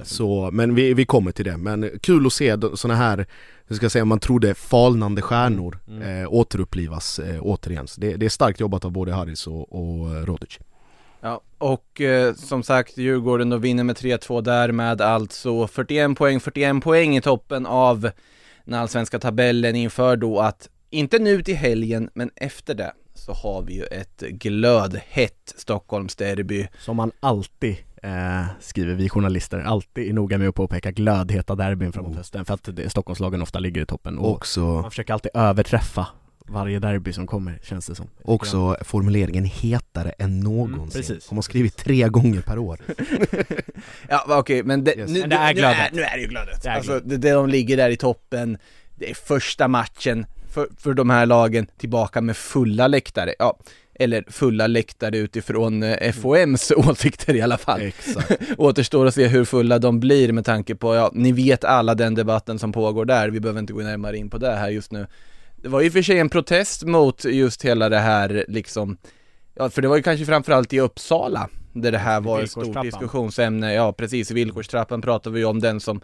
[0.04, 3.26] Så, men vi, vi kommer till det, men kul att se sådana här,
[3.68, 6.02] hur ska jag säga, man trodde falnande stjärnor mm.
[6.02, 6.22] mm.
[6.22, 7.88] eh, återupplivas eh, återigen.
[7.88, 10.60] Så det, det, är starkt jobbat av både Harris och, och eh, Rodic.
[11.22, 16.40] Ja, och eh, som sagt Djurgården då vinner med 3-2 där med alltså 41 poäng,
[16.40, 18.10] 41 poäng i toppen av
[18.66, 23.62] den allsvenska tabellen inför då att, inte nu till helgen, men efter det så har
[23.62, 26.68] vi ju ett glödhett Stockholmsderby.
[26.80, 31.92] Som man alltid eh, skriver vi journalister, alltid är noga med att påpeka glödheta derbyn
[31.92, 32.18] framåt oh.
[32.18, 34.62] hösten för att det, Stockholmslagen ofta ligger i toppen och Också...
[34.62, 36.08] man försöker alltid överträffa
[36.48, 41.32] varje derby som kommer känns det som Också formuleringen hetare än någonsin, mm, precis.
[41.32, 42.80] har skrivit tre gånger per år
[44.10, 45.12] Ja okej okay, men, det, yes.
[45.12, 47.32] nu, men det är nu, är, nu är det ju glödet, det alltså det, det,
[47.32, 48.58] de ligger där i toppen
[48.96, 53.36] Det är första matchen för, för de här lagen tillbaka med fulla läktare.
[53.40, 53.60] Ja,
[53.96, 57.82] eller fulla läktare utifrån eh, FOMs åsikter i alla fall.
[57.82, 58.42] Exakt.
[58.58, 62.16] Återstår att se hur fulla de blir med tanke på, ja, ni vet alla den
[62.16, 65.08] debatten som pågår där, vi behöver inte gå närmare in på det här just nu.
[65.56, 68.98] Det var ju för sig en protest mot just hela det här liksom,
[69.56, 72.82] ja för det var ju kanske framförallt i Uppsala där det här var ett stort
[72.84, 76.02] diskussionsämne, ja precis, i villkorstrappan pratar vi ju om den som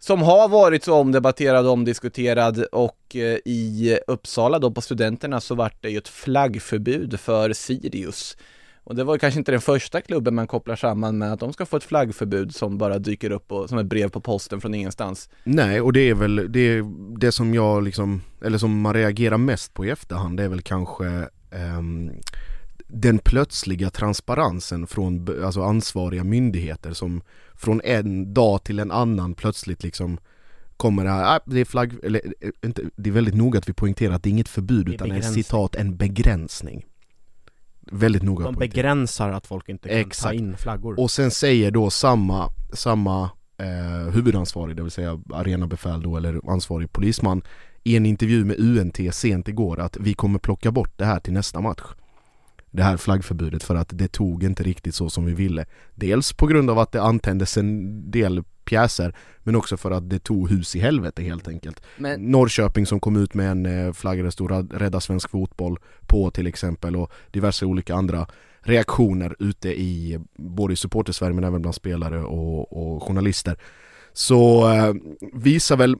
[0.00, 5.54] som har varit så omdebatterad och omdiskuterad och eh, i Uppsala då på studenterna så
[5.54, 8.36] vart det ju ett flaggförbud för Sirius.
[8.84, 11.66] Och det var kanske inte den första klubben man kopplar samman med att de ska
[11.66, 15.28] få ett flaggförbud som bara dyker upp och, som ett brev på posten från ingenstans.
[15.44, 16.82] Nej, och det är väl det,
[17.18, 20.62] det som jag liksom, eller som man reagerar mest på i efterhand, det är väl
[20.62, 21.04] kanske
[21.78, 22.10] um,
[22.92, 27.22] den plötsliga transparensen från alltså ansvariga myndigheter som
[27.54, 30.18] från en dag till en annan plötsligt liksom
[30.76, 33.68] kommer det här, ah, det är flagg, eller eh, inte, det är väldigt noga att
[33.68, 36.86] vi poängterar att det är inget förbud är utan en citat, en begränsning.
[37.92, 40.22] Väldigt noga De begränsar att folk inte kan Exakt.
[40.22, 41.00] ta in flaggor.
[41.00, 46.92] Och sen säger då samma, samma eh, huvudansvarig, det vill säga arenabefäl då eller ansvarig
[46.92, 47.42] polisman
[47.84, 51.32] i en intervju med UNT sent igår att vi kommer plocka bort det här till
[51.32, 51.82] nästa match
[52.70, 55.66] det här flaggförbudet för att det tog inte riktigt så som vi ville.
[55.94, 60.18] Dels på grund av att det antändes en del pjäser men också för att det
[60.18, 61.82] tog hus i helvete helt enkelt.
[61.96, 62.20] Men...
[62.20, 66.46] Norrköping som kom ut med en eh, flagga det stod Rädda Svensk Fotboll på till
[66.46, 68.26] exempel och diverse olika andra
[68.60, 73.56] reaktioner ute i både i supportersverige men även bland spelare och, och journalister.
[74.12, 74.94] Så eh,
[75.32, 75.96] visar väl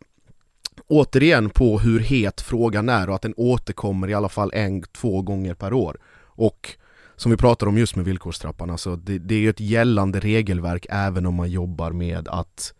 [0.86, 5.22] återigen på hur het frågan är och att den återkommer i alla fall en, två
[5.22, 5.98] gånger per år.
[6.40, 6.76] Och
[7.16, 10.86] som vi pratar om just med villkorstrappan, alltså det, det är ju ett gällande regelverk
[10.90, 12.74] även om man jobbar med att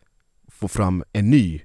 [0.49, 1.61] få fram en ny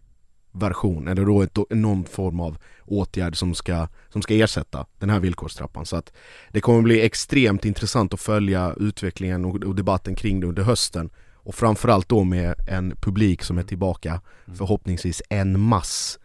[0.52, 5.20] version, eller då ett, någon form av åtgärd som ska, som ska ersätta den här
[5.20, 5.86] villkorstrappan.
[5.86, 6.14] Så att
[6.52, 11.10] det kommer bli extremt intressant att följa utvecklingen och, och debatten kring det under hösten.
[11.34, 14.58] Och framförallt då med en publik som är tillbaka, mm.
[14.58, 16.20] förhoppningsvis en mass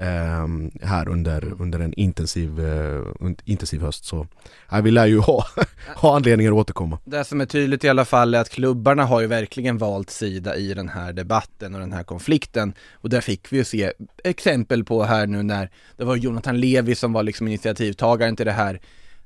[0.00, 3.02] Ehm, här under, under en intensiv, eh,
[3.44, 4.26] intensiv höst så
[4.72, 5.46] uh, vi lär ju ha,
[5.96, 6.98] ha anledningar att återkomma.
[7.04, 10.56] Det som är tydligt i alla fall är att klubbarna har ju verkligen valt sida
[10.56, 13.92] i den här debatten och den här konflikten och där fick vi ju se
[14.24, 18.52] exempel på här nu när det var Jonathan Levi som var liksom initiativtagaren till det
[18.52, 18.80] här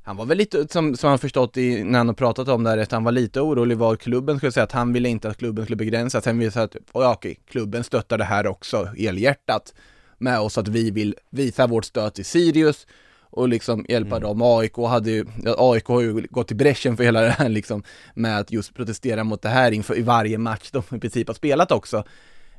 [0.05, 2.71] han var väl lite, som, som han förstått i, när han har pratat om det
[2.71, 5.37] här, att han var lite orolig vad klubben skulle säga, att han ville inte att
[5.37, 6.25] klubben skulle begränsas.
[6.25, 9.73] Sen visade att, okej, klubben stöttar det här också, elhjärtat
[10.23, 12.87] med oss att vi vill visa vårt stöd till Sirius
[13.31, 14.29] och liksom hjälpa mm.
[14.29, 14.43] dem.
[14.43, 17.83] AIK hade ju, AIK har ju gått i bräschen för hela det här liksom
[18.15, 21.35] med att just protestera mot det här inför i varje match de i princip har
[21.35, 22.05] spelat också.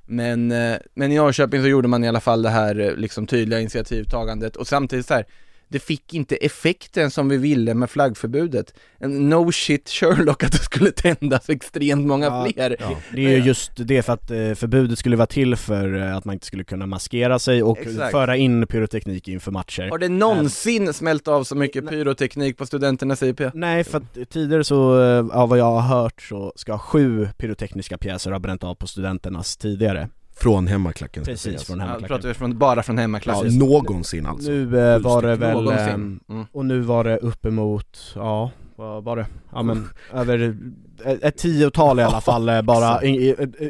[0.06, 3.28] Men, eh, men i Norrköping så gjorde man i alla fall det här eh, liksom
[3.28, 5.26] tydliga initiativtagandet och samtidigt så här,
[5.74, 8.74] det fick inte effekten som vi ville med flaggförbudet.
[8.98, 12.76] En no shit Sherlock att det skulle tändas extremt många ja, fler.
[12.80, 12.98] Ja.
[13.12, 16.34] Det är ju just det för att eh, förbudet skulle vara till för att man
[16.34, 18.12] inte skulle kunna maskera sig och Exakt.
[18.12, 19.90] föra in pyroteknik inför matcher.
[19.90, 23.42] Har det någonsin äh, smält av så mycket pyroteknik på studenternas IP?
[23.54, 24.94] Nej, för att tidigare så,
[25.32, 29.58] av vad jag har hört så ska sju pyrotekniska pjäser ha bränt av på studenternas
[29.58, 30.10] tidigare.
[30.36, 32.08] Från hemmaklacken Precis, från hemmaklacken.
[32.10, 33.60] Ja, pratar vi från, bara från hemmaklacken?
[33.60, 36.20] Ja, någonsin alltså Nu eh, var det väl, eh, mm.
[36.52, 39.26] och nu var det uppemot, ja, vad var det?
[39.52, 40.58] Ja men över
[41.06, 43.06] ett, ett tiotal i alla fall eh, bara,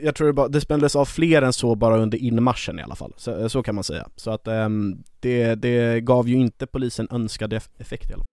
[0.04, 2.96] jag tror det, bara, det spändes av fler än så bara under inmarschen i alla
[2.96, 4.08] fall, så, eh, så kan man säga.
[4.16, 8.33] Så att um, det, det gav ju inte polisen önskad effekt i alla fall.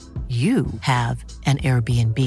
[0.31, 2.17] you have an Airbnb.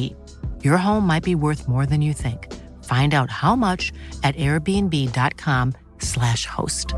[0.63, 2.53] Your home might be worth more than you think.
[2.85, 6.95] Find out how much at airbnb.com slash host.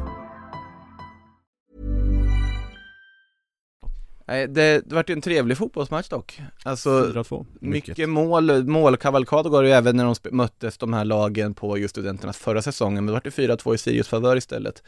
[4.28, 6.40] Nej, det, det vart ju en trevlig fotbollsmatch dock.
[6.62, 7.46] Alltså, 4-2.
[7.60, 11.78] mycket, mycket mål, målkavalkad går det ju även när de möttes de här lagen på
[11.78, 14.82] just studenternas förra säsongen, men det vart ju 4-2 i Sirius favör istället.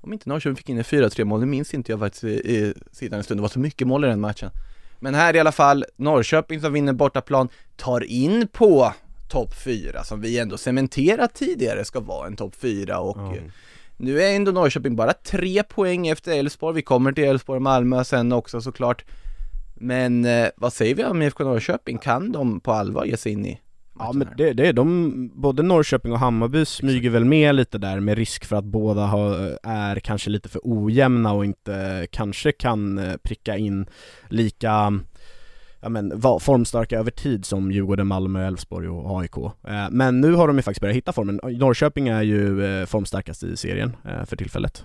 [0.00, 2.74] Om inte Norrköping fick in en 4-3 mål, det minns inte jag faktiskt i, i
[2.92, 4.50] sidan en stund, det var så mycket mål i den matchen.
[5.00, 8.92] Men här i alla fall, Norrköping som vinner bortaplan tar in på
[9.28, 13.50] topp 4 som vi ändå cementerat tidigare ska vara en topp 4 och mm.
[13.96, 18.04] nu är ändå Norrköping bara tre poäng efter Elfsborg, vi kommer till Elfsborg och Malmö
[18.04, 19.04] sen också såklart.
[19.74, 21.98] Men eh, vad säger vi om IFK Norrköping?
[21.98, 23.60] Kan de på allvar ge sig in i
[23.98, 28.00] Ja men det, det är de, både Norrköping och Hammarby smyger väl med lite där
[28.00, 32.98] med risk för att båda har, är kanske lite för ojämna och inte kanske kan
[32.98, 33.86] eh, pricka in
[34.28, 35.00] lika
[35.80, 39.36] ja men, formstarka över tid som Djurgården, Malmö, Elfsborg och AIK.
[39.36, 41.40] Eh, men nu har de ju faktiskt börjat hitta formen.
[41.42, 44.84] Norrköping är ju eh, formstarkast i serien eh, för tillfället,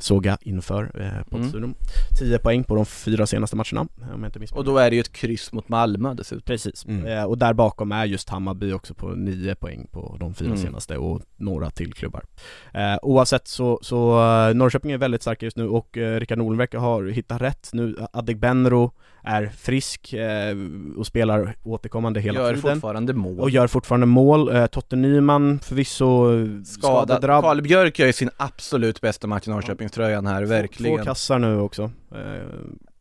[0.00, 0.90] såg jag inför
[1.30, 1.64] Poddstudion.
[1.64, 1.74] Mm.
[2.18, 3.80] 10 poäng på de fyra senaste matcherna,
[4.14, 6.42] om jag inte Och då är det ju ett kryss mot Malmö dessutom.
[6.42, 7.26] Precis, mm.
[7.26, 10.58] och där bakom är just Hammarby också på 9 poäng på de fyra mm.
[10.58, 12.24] senaste och några till klubbar.
[13.02, 14.14] Oavsett så, så
[14.54, 17.96] Norrköping är väldigt starka just nu och Rickard Norling verkar ha hittat rätt nu.
[18.12, 18.92] Adegbenro
[19.28, 20.56] är frisk eh,
[20.96, 22.68] och spelar återkommande hela gör tiden.
[22.68, 23.40] Gör fortfarande mål.
[23.40, 24.56] Och gör fortfarande mål.
[24.56, 26.28] Eh, Totte Nyman förvisso
[26.64, 27.22] skadad.
[27.22, 30.98] Karl Björk gör ju sin absolut bästa match i Norrköpingströjan här, verkligen.
[30.98, 31.90] Två kassar nu också.
[32.12, 32.18] Eh.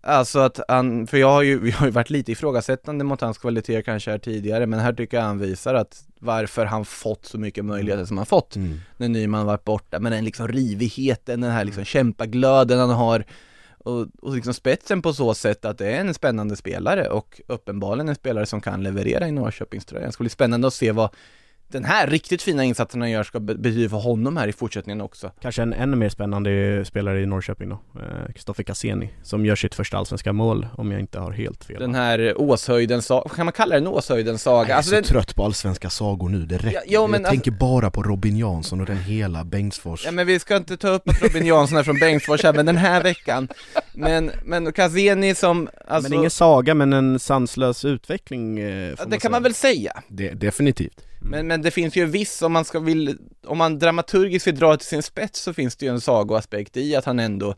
[0.02, 3.38] Alltså att han, för jag har ju, jag har ju varit lite ifrågasättande mot hans
[3.38, 7.38] kvaliteter kanske här tidigare, men här tycker jag han visar att varför han fått så
[7.38, 8.80] mycket möjligheter som han fått mm.
[8.98, 13.26] när Nyman varit borta, men den liksom rivigheten, den här liksom kämpaglöden han har
[13.88, 18.10] och, och liksom spetsen på så sätt att det är en spännande spelare och uppenbarligen
[18.10, 20.06] en spelare som kan leverera i Norrköpingströjan.
[20.06, 21.10] Det ska bli spännande att se vad
[21.68, 25.32] den här riktigt fina insatsen han gör ska betyda för honom här i fortsättningen också.
[25.42, 27.80] Kanske en ännu mer spännande spelare i Norrköping då,
[28.34, 31.80] Kristoffer eh, Cassini, som gör sitt första allsvenska mål om jag inte har helt fel.
[31.80, 34.62] Den här Åshöjdens saga, kan man kalla det en Åshöjdens saga?
[34.62, 35.04] Jag är alltså så den...
[35.04, 36.82] trött på allsvenska sagor nu, det räcker.
[36.88, 37.32] Ja, men jag alltså...
[37.32, 40.06] tänker bara på Robin Jansson och den hela Bengtsfors.
[40.06, 42.66] Ja men vi ska inte ta upp att Robin Jansson är från Bengtsfors här, men
[42.66, 43.48] den här veckan.
[43.94, 46.10] Men, men Cassini som, alltså...
[46.10, 49.32] Men ingen saga, men en sanslös utveckling eh, Det man kan säga.
[49.32, 50.02] man väl säga.
[50.08, 51.07] Det, definitivt.
[51.22, 51.32] Mm.
[51.32, 54.56] Men, men det finns ju en viss, om man ska vill, om man dramaturgiskt vill
[54.56, 57.56] dra till sin spets så finns det ju en sagoaspekt i att han ändå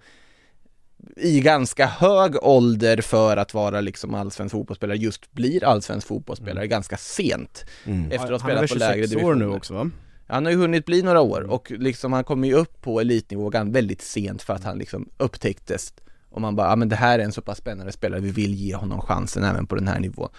[1.17, 6.69] i ganska hög ålder för att vara liksom allsvensk fotbollsspelare just blir allsvensk fotbollsspelare mm.
[6.69, 7.65] ganska sent.
[7.85, 8.11] Mm.
[8.11, 9.31] Efter att ha spelat på lägre divisioner.
[9.31, 9.89] år nu också va?
[10.27, 11.49] Han har ju hunnit bli några år mm.
[11.49, 15.93] och liksom han kommer ju upp på elitnivå väldigt sent för att han liksom upptäcktes
[16.29, 18.53] och man bara, ja men det här är en så pass spännande spelare, vi vill
[18.53, 20.29] ge honom chansen även på den här nivån.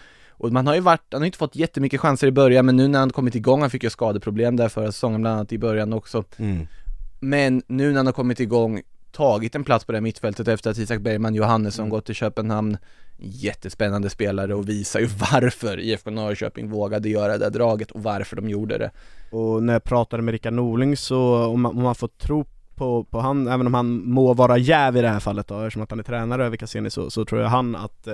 [0.40, 2.88] Och man har ju varit, han har inte fått jättemycket chanser i början men nu
[2.88, 5.92] när han kommit igång, han fick ju skadeproblem där förra säsongen bland annat i början
[5.92, 6.24] också.
[6.37, 6.66] Mm.
[7.20, 10.79] Men nu när han har kommit igång, tagit en plats på det mittfältet efter att
[10.79, 11.90] Isak Bergman Johannesson mm.
[11.90, 12.76] gått till Köpenhamn
[13.22, 18.50] Jättespännande spelare och visar ju varför IFK Norrköping vågade göra det draget och varför de
[18.50, 18.90] gjorde det
[19.31, 22.44] Och när jag pratade med Rickard Norling så, om man, om man får tro
[22.81, 25.83] på, på han, även om han må vara jäv i det här fallet då, eftersom
[25.83, 28.09] att han är tränare över Cassini så, så tror jag han att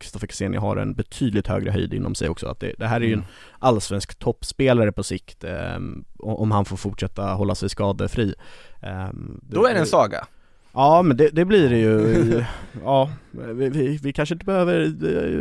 [0.00, 2.46] Kristoffer eh, Cassini har en betydligt högre höjd inom sig också.
[2.48, 3.30] Att det, det här är ju en mm.
[3.58, 5.76] allsvensk toppspelare på sikt eh,
[6.18, 8.34] om han får fortsätta hålla sig skadefri.
[8.82, 9.08] Eh,
[9.42, 10.26] Då är det en saga?
[10.72, 12.44] Ja men det, det blir det ju,
[12.84, 14.94] ja, vi, vi, vi, kanske inte behöver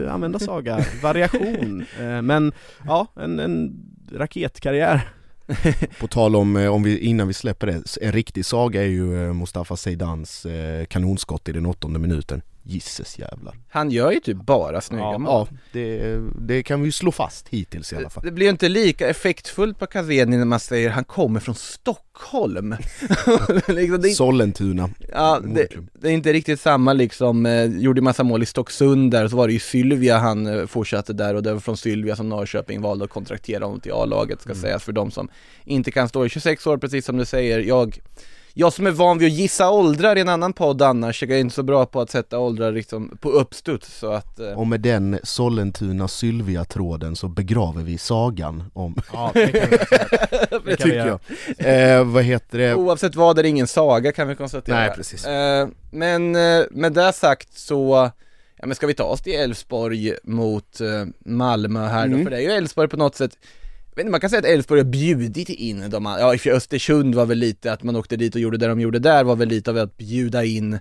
[0.03, 2.51] eh, använda saga, variation, eh, men
[2.85, 3.73] ja, en, en
[4.11, 5.09] raketkarriär
[5.99, 9.27] På tal om, eh, om vi, innan vi släpper det, en riktig saga är ju
[9.27, 12.41] eh, Mustafa Seydans eh, kanonskott i den åttonde minuten.
[12.67, 13.55] Gisses jävlar.
[13.69, 15.47] Han gör ju typ bara snygga ja, mål.
[15.51, 18.23] Ja, det, det, kan vi ju slå fast hittills i alla fall.
[18.23, 21.55] Det, det blir ju inte lika effektfullt på Kazeni när man säger han kommer från
[21.55, 22.75] Stockholm.
[23.67, 24.89] Liksom, det, Sollentuna.
[25.11, 29.27] Ja, det, det, är inte riktigt samma liksom, eh, gjorde massa mål i Stocksund där,
[29.27, 32.29] så var det ju Sylvia han eh, fortsatte där och det var från Sylvia som
[32.29, 34.61] Norrköping valde att kontraktera honom till A-laget ska mm.
[34.61, 35.29] sägas för de som
[35.63, 37.99] inte kan stå i 26 år precis som du säger, jag
[38.57, 41.37] jag som är van vid att gissa åldrar i en annan podd annars, jag är
[41.37, 44.47] inte så bra på att sätta åldrar liksom på uppstuds så att eh...
[44.47, 49.77] Och med den Sollentuna Sylvia-tråden så begraver vi sagan om Ja, det kan vi,
[50.71, 51.19] det tycker
[51.57, 52.75] jag eh, Vad heter det?
[52.75, 56.93] Oavsett vad är det ingen saga kan vi konstatera Nej precis eh, Men eh, med
[56.93, 58.11] det sagt så
[58.57, 62.17] Ja men ska vi ta oss till Elfsborg mot eh, Malmö här mm.
[62.17, 62.23] då?
[62.23, 63.37] För det är ju Elfsborg på något sätt
[64.03, 67.73] man kan säga att Elfsborg har bjudit in de ja i Östersund var väl lite
[67.73, 69.97] att man åkte dit och gjorde det de gjorde där var väl lite av att
[69.97, 70.79] bjuda in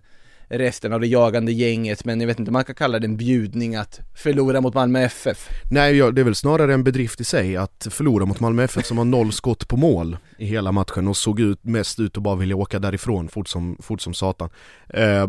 [0.58, 3.16] resten av det jagande gänget, men jag vet inte om man kan kalla det en
[3.16, 5.48] bjudning att förlora mot Malmö FF.
[5.70, 8.98] Nej, det är väl snarare en bedrift i sig att förlora mot Malmö FF som
[8.98, 12.36] har noll skott på mål i hela matchen och såg ut, mest ut att bara
[12.36, 14.50] vilja åka därifrån fort som, fort som satan.
[14.88, 15.28] Eh,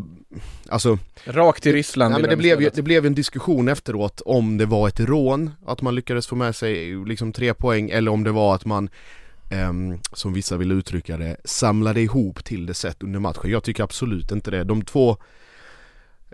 [0.69, 0.97] alltså...
[1.25, 2.15] Rakt till Ryssland.
[2.15, 5.51] Ja, men det, blev ju, det blev en diskussion efteråt om det var ett rån,
[5.65, 8.89] att man lyckades få med sig liksom tre poäng, eller om det var att man
[9.49, 13.51] Ehm, som vissa vill uttrycka det, samlade ihop till det sätt under matchen.
[13.51, 14.63] Jag tycker absolut inte det.
[14.63, 15.17] De två,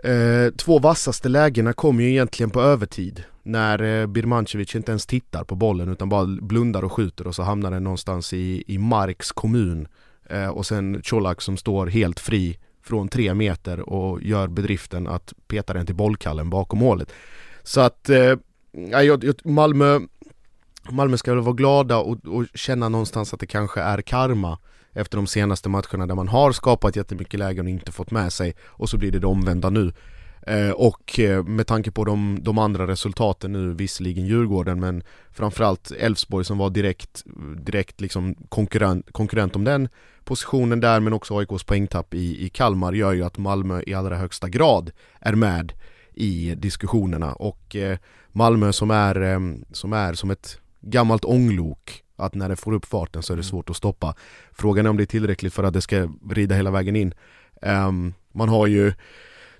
[0.04, 3.24] eh, två vassaste lägena kom ju egentligen på övertid.
[3.42, 7.42] När eh, Birmancevic inte ens tittar på bollen utan bara blundar och skjuter och så
[7.42, 9.88] hamnar den någonstans i, i Marks kommun.
[10.30, 15.32] Eh, och sen Colak som står helt fri från tre meter och gör bedriften att
[15.48, 17.12] peta den till bollkallen bakom målet.
[17.62, 18.34] Så att, eh,
[18.72, 20.00] jag, Malmö
[20.90, 24.58] Malmö ska väl vara glada och, och, känna någonstans att det kanske är karma
[24.92, 28.54] efter de senaste matcherna där man har skapat jättemycket lägen och inte fått med sig
[28.64, 29.92] och så blir det det omvända nu.
[30.46, 35.90] Eh, och eh, med tanke på de, de, andra resultaten nu, visserligen Djurgården men framförallt
[35.90, 37.22] Elfsborg som var direkt,
[37.56, 39.88] direkt liksom konkurrent, konkurrent om den
[40.24, 44.16] positionen där men också AIKs poängtapp i, i Kalmar gör ju att Malmö i allra
[44.16, 44.90] högsta grad
[45.20, 45.72] är med
[46.14, 47.98] i diskussionerna och eh,
[48.32, 49.40] Malmö som är, eh,
[49.72, 53.40] som är som ett gammalt ånglok att när det får upp farten så är det
[53.40, 53.50] mm.
[53.50, 54.14] svårt att stoppa.
[54.52, 57.14] Frågan är om det är tillräckligt för att det ska rida hela vägen in.
[57.62, 58.92] Um, man har ju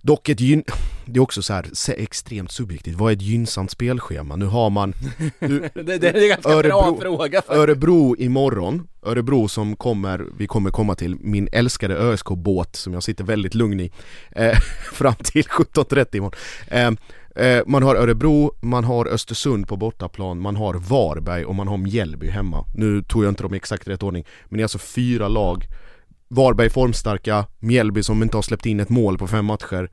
[0.03, 0.65] dock ett gyn...
[1.05, 4.37] Det är också så här extremt subjektivt, vad är ett gynnsamt spelschema?
[4.37, 4.95] Nu har man...
[5.39, 7.59] Nu, det, det, är en ganska Örebro, bra fråga faktiskt.
[7.59, 13.25] Örebro imorgon, Örebro som kommer, vi kommer komma till, min älskade ÖSK-båt som jag sitter
[13.25, 13.91] väldigt lugn i,
[14.31, 14.59] eh,
[14.93, 16.39] fram till 17.30 imorgon.
[16.67, 16.91] Eh,
[17.37, 21.77] Eh, man har Örebro, man har Östersund på bortaplan, man har Varberg och man har
[21.77, 22.65] Mjällby hemma.
[22.75, 25.67] Nu tog jag inte dem i exakt rätt ordning, men det är alltså fyra lag.
[26.29, 29.91] Varberg formstarka, Mjällby som inte har släppt in ett mål på fem matcher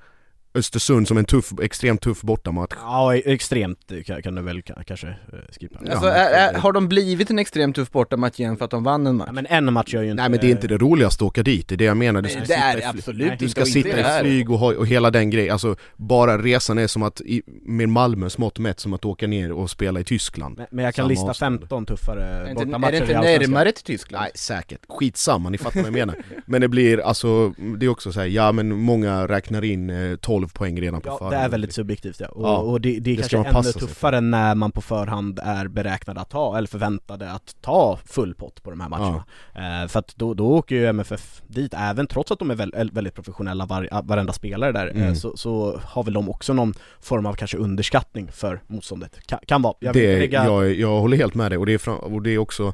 [0.54, 2.76] Östersund som en tuff, extremt tuff bortamatch.
[2.82, 3.92] Ja, extremt
[4.24, 5.14] kan, du väl kanske eh,
[5.60, 5.80] skippa.
[5.80, 8.84] Alltså, ja, är, är, har de blivit en extremt tuff bortamatch igen för att de
[8.84, 9.28] vann en match?
[9.28, 11.28] Ja, men en match gör ju inte Nej men det är inte det roligaste att
[11.28, 12.22] åka dit, det är det jag menar.
[12.22, 15.12] Du ska det är det absolut Du ska sitta i flyg och, ha, och hela
[15.12, 19.06] den grejen, alltså bara resan är som att, i, med Malmös mått mätt, som att
[19.06, 20.58] åka ner och spela i Tyskland.
[20.58, 21.60] Men, men jag kan lista avstånd.
[21.60, 24.22] 15 tuffare bortamatcher Är det inte närmare till Tyskland?
[24.22, 26.16] Nej säkert, skitsamma, ni fattar vad jag menar.
[26.46, 30.16] Men det blir alltså, det är också så här, ja men många räknar in eh,
[30.40, 31.36] 12 poäng redan på ja, förhand.
[31.36, 34.22] det är väldigt subjektivt ja, och, ja, och det, det är det kanske ännu tuffare
[34.22, 38.70] när man på förhand är beräknad att ta, eller förväntade att ta full pott på
[38.70, 39.24] de här matcherna.
[39.54, 39.82] Ja.
[39.82, 42.94] Eh, för att då, då åker ju MFF dit, även trots att de är väldigt,
[42.94, 45.16] väldigt professionella, var, varenda spelare där, eh, mm.
[45.16, 49.28] så, så, har väl de också någon form av kanske underskattning för motståndet.
[49.28, 49.74] Kan, kan vara.
[49.80, 50.46] Jag, det, lägga...
[50.46, 52.74] jag, jag håller helt med dig och det är, fram, och det är också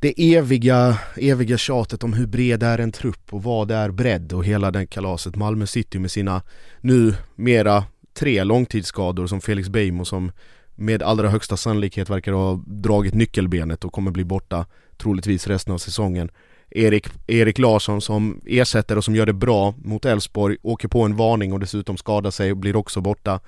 [0.00, 4.44] det eviga, eviga tjatet om hur bred är en trupp och vad är bredd och
[4.44, 5.36] hela den kalaset.
[5.36, 6.42] Malmö City med sina
[6.80, 7.84] nu mera
[8.14, 10.32] tre långtidsskador som Felix Beijmo som
[10.74, 15.78] med allra högsta sannolikhet verkar ha dragit nyckelbenet och kommer bli borta troligtvis resten av
[15.78, 16.30] säsongen.
[16.70, 21.16] Erik, Erik Larsson som ersätter och som gör det bra mot Elfsborg, åker på en
[21.16, 23.40] varning och dessutom skadar sig och blir också borta.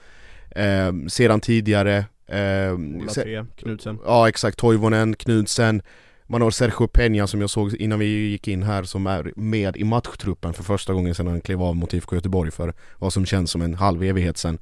[0.51, 5.83] Eh, sedan tidigare eh, Ola 3, Knudsen Ja exakt, Toivonen, Knudsen
[6.31, 9.77] man har Sergio Peña som jag såg innan vi gick in här som är med
[9.77, 13.27] i matchtruppen för första gången sedan han klev av mot IFK Göteborg för vad som
[13.27, 14.59] känns som en halv evighet sedan.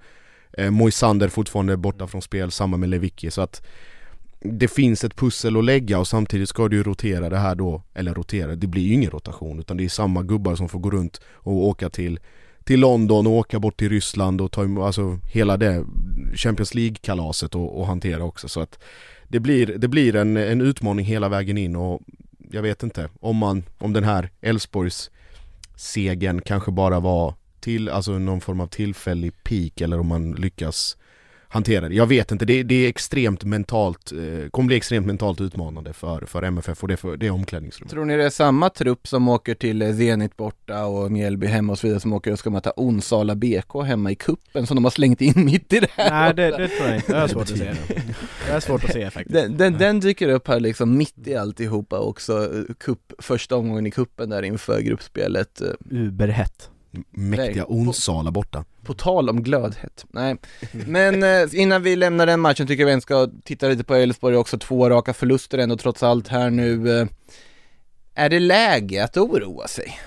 [0.53, 3.67] Eh, Moisander fortfarande borta från spel, samma med Lewicki så att
[4.41, 7.83] det finns ett pussel att lägga och samtidigt ska du ju rotera det här då,
[7.95, 10.91] eller rotera, det blir ju ingen rotation utan det är samma gubbar som får gå
[10.91, 12.21] runt och åka till
[12.65, 15.85] till London och åka bort till Ryssland och ta emot, alltså hela det
[16.35, 18.79] Champions League-kalaset och, och, hantera också så att
[19.29, 22.01] det blir, det blir en, en utmaning hela vägen in och
[22.51, 25.11] jag vet inte om man, om den här Elfsborgs
[25.77, 30.97] segern kanske bara var till, alltså någon form av tillfällig peak eller om man lyckas
[31.49, 31.95] hantera det.
[31.95, 36.27] Jag vet inte, det, det är extremt mentalt, eh, kommer bli extremt mentalt utmanande för,
[36.27, 37.91] för MFF och det, för, det omklädningsrummet.
[37.91, 41.79] Tror ni det är samma trupp som åker till Zenit borta och Mjällby hemma och
[41.79, 44.91] så vidare som åker och ska möta Onsala BK hemma i kuppen som de har
[44.91, 46.11] slängt in mitt i det här?
[46.11, 47.75] Nej det, det tror jag inte, det är svårt att se.
[48.47, 49.35] Det är svårt att se faktiskt.
[49.35, 53.91] Den, den, den dyker upp här liksom mitt i alltihopa också, kupp, första omgången i
[53.91, 55.63] kuppen där inför gruppspelet.
[55.91, 56.71] Uberhett
[57.11, 58.65] mäktiga Onsala borta.
[58.85, 60.37] På tal om glödhet, nej.
[60.73, 64.37] Men eh, innan vi lämnar den matchen tycker jag vi ska titta lite på Elfsborg
[64.37, 67.01] också, två raka förluster ändå trots allt här nu.
[67.01, 67.07] Eh,
[68.15, 69.99] är det läge att oroa sig?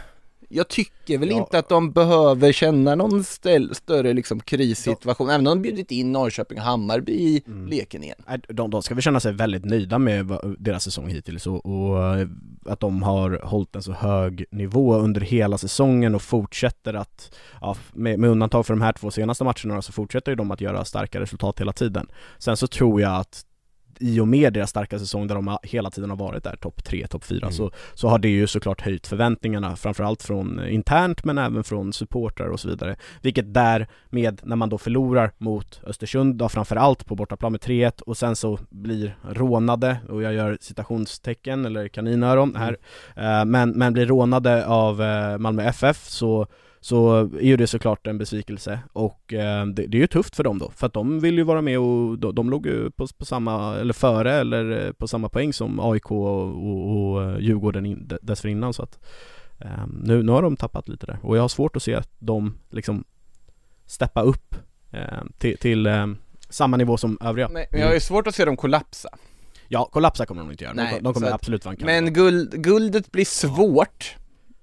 [0.52, 1.38] Jag tycker väl ja.
[1.38, 5.34] inte att de behöver känna någon ställ, större liksom krissituation, ja.
[5.34, 7.68] även om de bjudit in Norrköping och Hammarby i mm.
[7.68, 8.18] leken igen.
[8.50, 12.28] De, de ska väl känna sig väldigt nöjda med deras säsong hittills och, och eh,
[12.66, 17.76] att de har hållit en så hög nivå under hela säsongen och fortsätter att, ja,
[17.94, 20.86] med, med undantag för de här två senaste matcherna så fortsätter ju de att göra
[20.86, 22.08] starka resultat hela tiden.
[22.38, 23.46] Sen så tror jag att
[24.02, 27.08] i och med deras starka säsong där de hela tiden har varit där topp 3,
[27.08, 27.52] topp 4 mm.
[27.52, 32.48] så, så har det ju såklart höjt förväntningarna framförallt från internt men även från supportrar
[32.48, 32.96] och så vidare.
[33.22, 38.18] Vilket därmed när man då förlorar mot Östersund då framförallt på bortaplan med 3-1 och
[38.18, 42.78] sen så blir rånade och jag gör citationstecken eller kaninöron här
[43.16, 43.52] mm.
[43.52, 46.48] men, men blir rånade av eh, Malmö FF så
[46.84, 50.44] så är ju det såklart en besvikelse och eh, det, det, är ju tufft för
[50.44, 53.08] dem då, för att de vill ju vara med och de, de låg ju på,
[53.18, 57.86] på, samma, eller före eller eh, på samma poäng som AIK och, och, och Djurgården
[57.86, 59.00] in, dessförinnan så att
[59.60, 62.10] eh, nu, nu har de tappat lite där och jag har svårt att se att
[62.20, 63.04] de liksom
[63.86, 64.56] steppa upp
[64.92, 65.88] eh, till, till
[66.50, 67.48] samma nivå som övriga.
[67.48, 69.10] Nej, men jag har ju svårt att se dem kollapsa.
[69.68, 73.12] Ja, kollapsa kommer de inte göra, Nej, de, de kommer absolut vanka Men guld, guldet
[73.12, 74.16] blir svårt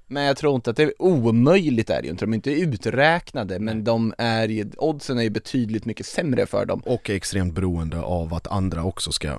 [0.09, 2.51] men jag tror inte att det är omöjligt är det ju inte, de är inte
[2.51, 6.83] uträknade men de är ju, oddsen är ju betydligt mycket sämre för dem.
[6.85, 9.37] Och är extremt beroende av att andra också ska uh,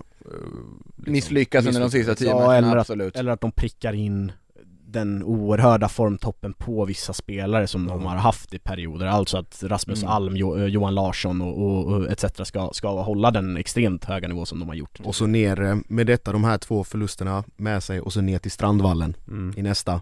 [0.95, 3.15] liksom, Misslyckas under de sista tio ja, eller absolut.
[3.15, 4.31] att, eller att de prickar in
[4.91, 7.93] den oerhörda formtoppen på vissa spelare som mm.
[7.93, 10.11] de har haft i perioder, alltså att Rasmus mm.
[10.11, 14.27] Alm, jo, eh, Johan Larsson och, och, och etc ska, ska hålla den extremt höga
[14.27, 14.99] nivå som de har gjort.
[15.03, 18.39] Och så ner eh, med detta, de här två förlusterna med sig och så ner
[18.39, 19.53] till Strandvallen mm.
[19.57, 20.01] i nästa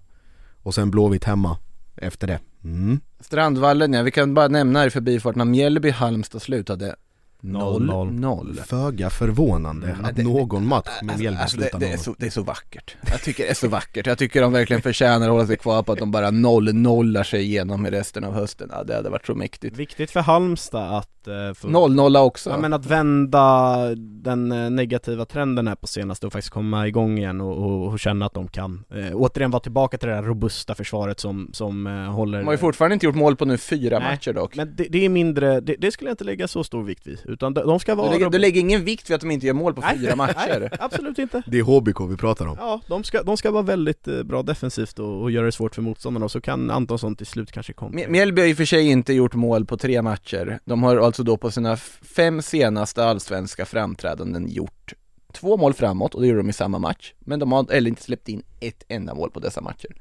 [0.67, 1.57] och sen Blåvitt hemma
[1.95, 2.39] efter det.
[2.63, 2.99] Mm.
[3.19, 6.95] Strandvallen ja, vi kan bara nämna här i förbifarten att Mjällby-Halmstad slutade
[7.41, 10.05] 0-0 Föga förvånande mm.
[10.05, 12.43] att det, någon match med Mjällby alltså, slutar det, det, är så, det är så
[12.43, 12.95] vackert.
[13.11, 15.83] Jag tycker det är så vackert, jag tycker de verkligen förtjänar att hålla sig kvar
[15.83, 18.69] på att de bara 0-0 sig igenom i resten av hösten.
[18.71, 19.77] Ja det hade varit så mäktigt.
[19.77, 21.27] Viktigt för Halmstad att...
[21.27, 22.49] Eh, 0-0 också.
[22.49, 27.17] Ja men att vända den eh, negativa trenden här på senaste och faktiskt komma igång
[27.17, 30.23] igen och, och, och känna att de kan eh, återigen vara tillbaka till det där
[30.23, 33.57] robusta försvaret som, som eh, håller De har ju fortfarande inte gjort mål på nu
[33.57, 34.55] fyra Nej, matcher dock.
[34.55, 37.19] men det, det är mindre, det, det, skulle jag inte lägga så stor vikt vid
[37.27, 38.07] utan de ska vara...
[38.07, 40.59] Du lägger, du lägger ingen vikt vid att de inte gör mål på fyra matcher?
[40.59, 41.43] Nej, absolut inte.
[41.47, 42.55] Det är HBK vi pratar om.
[42.59, 45.75] Ja, de ska, de ska vara väldigt eh, bra defensivt och, och göra det svårt
[45.75, 48.01] för motståndarna och så kan Antonsson till slut kanske komma.
[48.07, 50.59] Mjällby har i och för sig inte gjort mål på tre matcher.
[50.65, 54.93] De har alltså då på sina fem senaste allsvenska framträdanden gjort
[55.33, 58.03] två mål framåt och det gjorde de i samma match Men de har eller inte
[58.03, 59.95] släppt in ett enda mål på dessa matcher.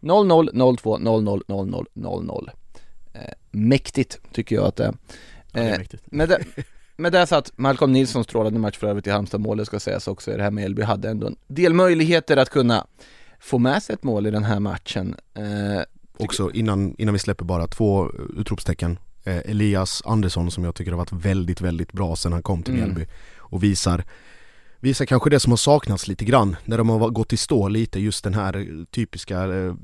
[0.00, 2.50] 0-0, 0-2, 0-0, 0-0, 0-0
[3.14, 4.94] eh, Mäktigt tycker jag att det är
[5.52, 6.44] Ja, det är eh, med, det,
[6.96, 10.36] med det satt Malcolm Nilsson strålande match för övrigt i Halmstad-målet ska sägas också i
[10.36, 12.86] det här med Elby hade ändå en del möjligheter att kunna
[13.40, 15.16] få med sig ett mål i den här matchen.
[15.34, 15.82] Eh,
[16.16, 18.98] Också innan, innan vi släpper bara två utropstecken.
[19.24, 22.74] Eh, Elias Andersson som jag tycker har varit väldigt, väldigt bra sedan han kom till
[22.74, 22.84] mm.
[22.84, 24.04] Mjällby och visar
[24.80, 28.00] visar kanske det som har saknats lite grann när de har gått i stå lite
[28.00, 29.74] just den här typiska, eh,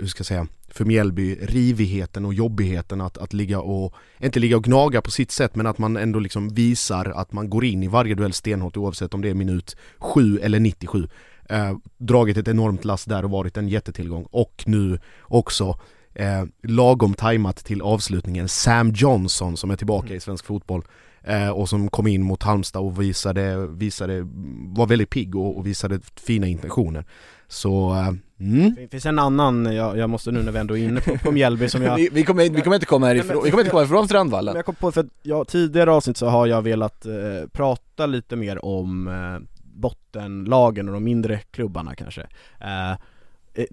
[0.00, 4.56] hur ska jag säga, för Mjällby, rivigheten och jobbigheten att, att ligga och, inte ligga
[4.56, 7.82] och gnaga på sitt sätt men att man ändå liksom visar att man går in
[7.82, 11.08] i varje duell stenhårt oavsett om det är minut 7 eller 97.
[11.48, 15.78] Eh, dragit ett enormt lass där och varit en jättetillgång och nu också
[16.14, 20.16] eh, lagom tajmat till avslutningen Sam Johnson som är tillbaka mm.
[20.16, 20.82] i svensk fotboll
[21.22, 24.20] eh, och som kom in mot Halmstad och visade, visade
[24.66, 27.04] var väldigt pigg och, och visade fina intentioner.
[27.48, 28.74] Så eh, Mm.
[28.74, 31.32] Det finns en annan, jag, jag, måste nu när vi ändå är inne på, på
[31.32, 34.08] Mjällby som jag vi, kommer, vi kommer inte komma härifrån, vi kommer inte komma ifrån
[34.08, 37.12] Strandvallen Jag kom på, för jag, tidigare avsnitt så har jag velat eh,
[37.52, 42.26] prata lite mer om eh, bottenlagen och de mindre klubbarna kanske
[42.60, 42.96] eh, eh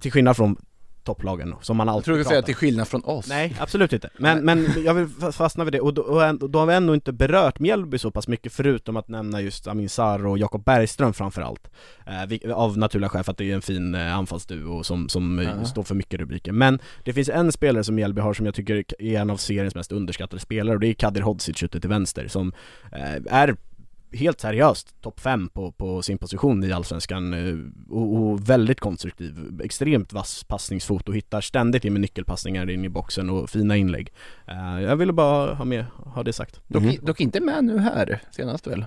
[0.01, 0.57] Till skillnad från
[1.03, 3.29] topplagen som man alltid Jag tror du säga till skillnad från oss?
[3.29, 4.09] Nej, absolut inte.
[4.17, 6.01] Men, men jag vill fastna vid det, och då,
[6.41, 9.67] och då har vi ändå inte berört Mjällby så pass mycket förutom att nämna just
[9.67, 11.71] Amin Sarr och Jakob Bergström framförallt.
[12.05, 15.63] Eh, Av naturliga skäl för att det är en fin eh, anfallsduo som, som -huh.
[15.63, 16.51] står för mycket rubriker.
[16.51, 19.75] Men det finns en spelare som Mjällby har som jag tycker är en av seriens
[19.75, 22.53] mest underskattade spelare och det är Kadir Hodzic ute till vänster som
[22.91, 23.55] eh, är
[24.13, 27.55] helt seriöst topp 5 på, på sin position i Allsvenskan eh,
[27.89, 32.89] och, och, väldigt konstruktiv, extremt vass passningsfot och hittar ständigt in med nyckelpassningar in i
[32.89, 34.13] boxen och fina inlägg.
[34.49, 36.61] Uh, jag ville bara ha med, ha det sagt.
[36.67, 36.95] Dock, mm.
[37.01, 38.85] dock inte med nu här senast väl?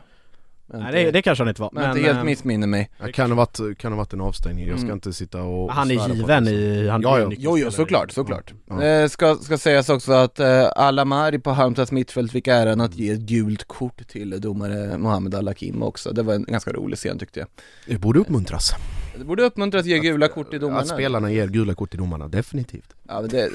[0.66, 2.90] Nej det, det kanske han inte var men, men inte helt äh, missminner mig.
[2.98, 4.94] Ja, kan, ha varit, kan ha varit en avstängning, jag ska mm.
[4.94, 7.30] inte sitta och Han är given i, han ja, ja.
[7.38, 8.52] Jo, jo såklart, såklart.
[8.68, 8.82] Ja.
[8.82, 13.10] Eh, ska, ska sägas också att eh, Alamari på Halmstads mittfält fick äran att ge
[13.10, 16.12] ett gult kort till domare Mohamed Al-Hakim också.
[16.12, 17.48] Det var en ganska rolig scen tyckte jag.
[17.86, 18.74] Det borde uppmuntras
[19.18, 20.80] Det borde uppmuntras att ge gula kort till domarna.
[20.80, 22.94] Att spelarna ger gula kort till domarna, definitivt.
[23.08, 23.50] Ja men det,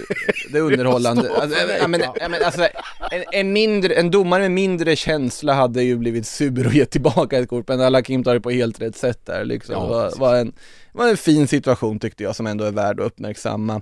[0.51, 1.29] det är underhållande.
[1.41, 2.67] Alltså, ja, men, ja, men, alltså,
[3.11, 7.37] en, en, mindre, en domare med mindre känsla hade ju blivit sur och gett tillbaka
[7.37, 9.75] ett kort Men Alakim tar det på helt rätt sätt där liksom.
[9.75, 10.53] Ja, var, var, en,
[10.91, 13.81] var en fin situation tyckte jag som ändå är värd att uppmärksamma.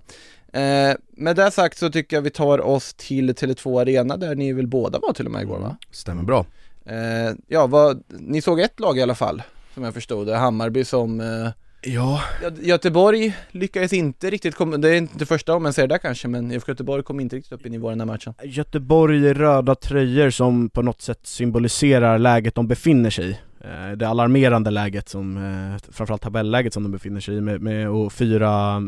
[0.54, 4.54] Eh, Med det sagt så tycker jag vi tar oss till Tele2 Arena där ni
[4.54, 5.78] väl båda var till och med igår va?
[5.92, 6.46] Stämmer bra.
[6.86, 9.42] Eh, Ja, vad, ni såg ett lag i alla fall
[9.74, 11.50] som jag förstod det, Hammarby som eh,
[11.82, 12.22] Ja.
[12.62, 16.52] Göteborg lyckades inte riktigt komma, det är inte första gången man ser det kanske men
[16.52, 18.34] IFK Göteborg kom inte riktigt upp i nivå den här matchen.
[18.44, 23.38] Göteborg i röda tröjor som på något sätt symboliserar läget de befinner sig i.
[23.62, 27.90] Eh, det alarmerande läget som, eh, framförallt tabelläget som de befinner sig i med, med
[27.90, 28.82] och fyra,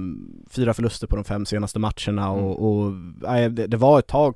[0.50, 2.54] fyra förluster på de fem senaste matcherna och, mm.
[2.54, 4.36] och nej, det, det, var ett tag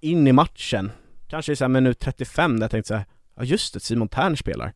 [0.00, 0.92] in i matchen,
[1.28, 3.04] kanske i så minut 35 där jag tänkte såhär,
[3.36, 4.72] ja just det, Simon Tern spelar.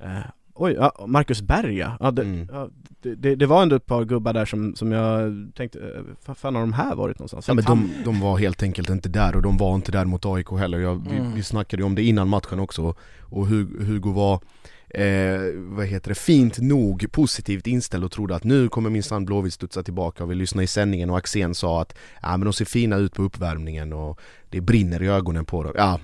[0.00, 0.20] Eh,
[0.58, 2.48] Oj, ja, Marcus Berg ja, det, mm.
[2.52, 2.68] ja
[3.02, 6.54] det, det, var ändå ett par gubbar där som, som jag tänkte, eh, vad fan
[6.54, 7.48] har de här varit någonstans?
[7.48, 10.26] Ja men de, de var helt enkelt inte där och de var inte där mot
[10.26, 11.30] AIK heller, jag, mm.
[11.30, 14.40] vi, vi snackade ju om det innan matchen också och Hugo var
[14.88, 19.54] eh, vad heter det, fint nog positivt inställd och trodde att nu kommer minsann Blåvitt
[19.54, 22.64] studsa tillbaka och vi lyssnade i sändningen och Axén sa att ja men de ser
[22.64, 26.00] fina ut på uppvärmningen och det brinner i ögonen på dem, ja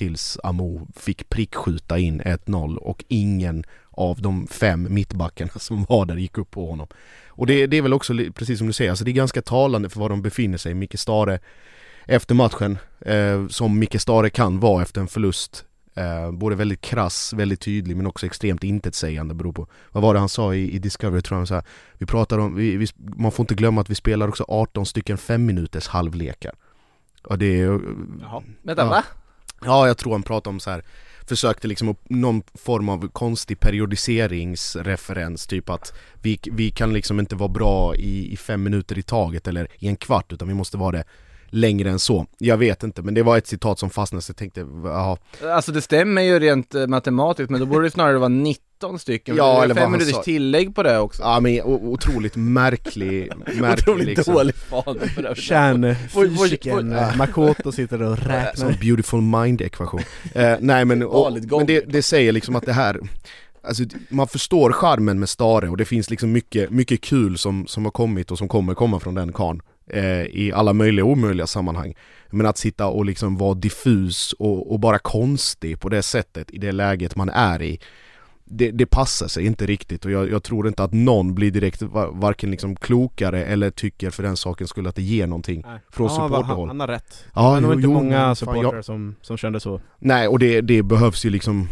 [0.00, 3.64] tills Amo fick prickskjuta in 1-0 och ingen
[4.00, 6.86] av de fem mittbackarna som var där gick upp på honom.
[7.28, 9.88] Och det, det är väl också precis som du säger, alltså det är ganska talande
[9.88, 10.74] för var de befinner sig.
[10.74, 11.38] Micke Stare
[12.06, 17.32] efter matchen, eh, som Micke Stare kan vara efter en förlust Eh, både väldigt krass,
[17.32, 20.78] väldigt tydlig men också extremt intetsägande beror på Vad var det han sa i, i
[20.78, 21.64] Discovery tror jag, så här,
[21.98, 25.18] Vi pratar om, vi, vi, man får inte glömma att vi spelar också 18 stycken
[25.18, 26.52] fem minuters halvlekar
[27.22, 27.80] Och det är...
[28.20, 28.88] Jaha, vänta ja.
[28.88, 29.04] va?
[29.64, 30.84] Ja, jag tror han pratade om så här
[31.30, 37.48] försökte liksom någon form av konstig periodiseringsreferens, typ att vi, vi kan liksom inte vara
[37.48, 40.92] bra i, i fem minuter i taget eller i en kvart utan vi måste vara
[40.96, 41.04] det
[41.50, 42.26] längre än så.
[42.38, 45.16] Jag vet inte, men det var ett citat som fastnade så jag tänkte, jaha.
[45.54, 49.36] Alltså det stämmer ju rent eh, matematiskt, men då borde det snarare vara 19 stycken,
[49.36, 51.22] ja, eller fem minuters tillägg på det också.
[51.22, 54.34] Ja men otroligt märklig, märklig Otroligt liksom.
[54.34, 55.36] dålig fan för det.
[55.36, 58.54] Kärnfysikern Makoto sitter och räknar.
[58.54, 60.00] Som beautiful mind-ekvation.
[60.34, 63.00] eh, nej men, och, men det, det säger liksom att det här
[63.62, 67.84] Alltså, man förstår charmen med Stare och det finns liksom mycket, mycket kul som, som
[67.84, 71.46] har kommit och som kommer komma från den karn eh, i alla möjliga och omöjliga
[71.46, 71.94] sammanhang.
[72.30, 76.58] Men att sitta och liksom vara diffus och, och bara konstig på det sättet i
[76.58, 77.80] det läget man är i
[78.52, 81.82] det, det, passar sig inte riktigt och jag, jag, tror inte att någon blir direkt
[82.12, 85.80] varken liksom klokare eller tycker för den saken skulle att det ger någonting Nej.
[85.90, 86.68] från ja, supporterhåll.
[86.68, 87.24] Han, har rätt.
[87.34, 89.80] Ja, det var inte många supportrar som, som kände så.
[89.98, 91.68] Nej, och det, det behövs ju liksom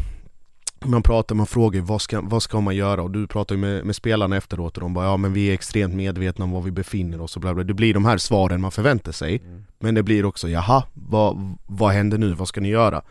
[0.85, 3.03] man pratar, man frågar vad ska, vad ska man göra?
[3.03, 5.55] Och du pratar ju med, med spelarna efteråt och de bara ja men vi är
[5.55, 7.64] extremt medvetna om var vi befinner oss och bla bla.
[7.64, 9.64] Det blir de här svaren man förväntar sig mm.
[9.79, 12.35] Men det blir också jaha, vad, vad händer nu?
[12.35, 13.03] Vad ska ni göra?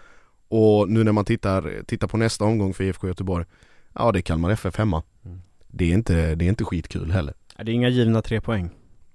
[0.48, 3.46] Och nu när man tittar, tittar på nästa omgång för IFK Göteborg
[3.94, 5.42] Ja det är Kalmar FF hemma mm.
[5.68, 8.70] det, är inte, det är inte skitkul heller Det är inga givna tre poäng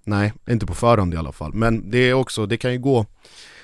[0.04, 3.06] Nej, inte på förhand i alla fall Men det är också, det kan ju gå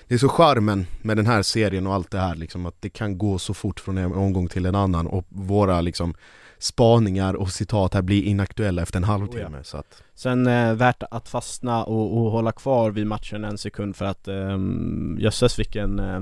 [0.09, 2.91] det är så charmen med den här serien och allt det här liksom att det
[2.91, 6.15] kan gå så fort från en omgång till en annan och våra liksom
[6.59, 9.65] spaningar och citat här blir inaktuella efter en halvtimme oh ja.
[9.65, 10.03] så att...
[10.15, 14.29] Sen eh, värt att fastna och, och, hålla kvar vid matchen en sekund för att
[14.29, 14.59] eh,
[15.19, 16.21] jösses vilken eh,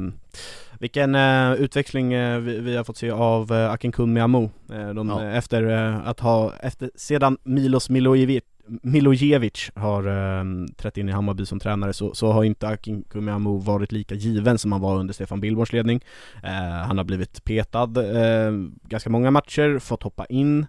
[0.81, 5.09] vilken eh, utveckling eh, vi, vi, har fått se av eh, Akinkunmi Amo eh, de,
[5.09, 5.25] ja.
[5.25, 8.45] Efter eh, att ha, efter, sedan Milos Milojevic
[8.83, 10.45] Milojevic har eh,
[10.77, 14.59] trätt in i Hammarby som tränare så, så har inte Akin Kumiamo varit lika given
[14.59, 16.01] som han var under Stefan Billborns ledning.
[16.43, 16.51] Eh,
[16.87, 18.53] han har blivit petad eh,
[18.83, 20.67] ganska många matcher, fått hoppa in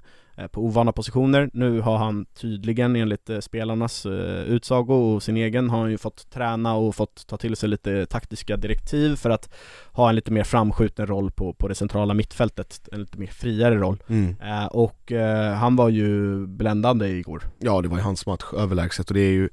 [0.51, 1.49] på ovana positioner.
[1.53, 5.97] Nu har han tydligen enligt eh, spelarnas eh, utsago och sin egen har han ju
[5.97, 9.53] fått träna och fått ta till sig lite taktiska direktiv för att
[9.91, 13.75] ha en lite mer framskjuten roll på, på det centrala mittfältet, en lite mer friare
[13.75, 14.03] roll.
[14.07, 14.35] Mm.
[14.71, 15.11] och
[15.55, 17.43] han var ju bländande igår.
[17.59, 19.49] Ja det var ju hans match överlägset och det är ju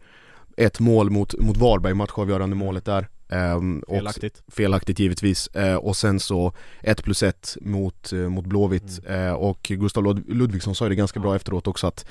[0.56, 4.42] ett mål mot, mot Varberg, matchavgörande målet där Um, felaktigt.
[4.46, 5.48] Och, felaktigt givetvis.
[5.56, 9.00] Uh, och sen så 1 plus 1 mot, uh, mot Blåvitt.
[9.06, 9.28] Mm.
[9.28, 12.06] Uh, och Gustav Lud Ludvigsson sa det ganska bra efteråt också att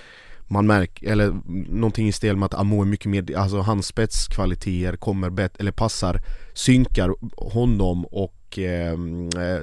[0.48, 1.36] man märker, eller
[1.70, 5.72] någonting i stil med att Amo är mycket mer, alltså hans spetskvaliteter kommer bättre, eller
[5.72, 6.22] passar,
[6.54, 8.98] synkar honom och eh,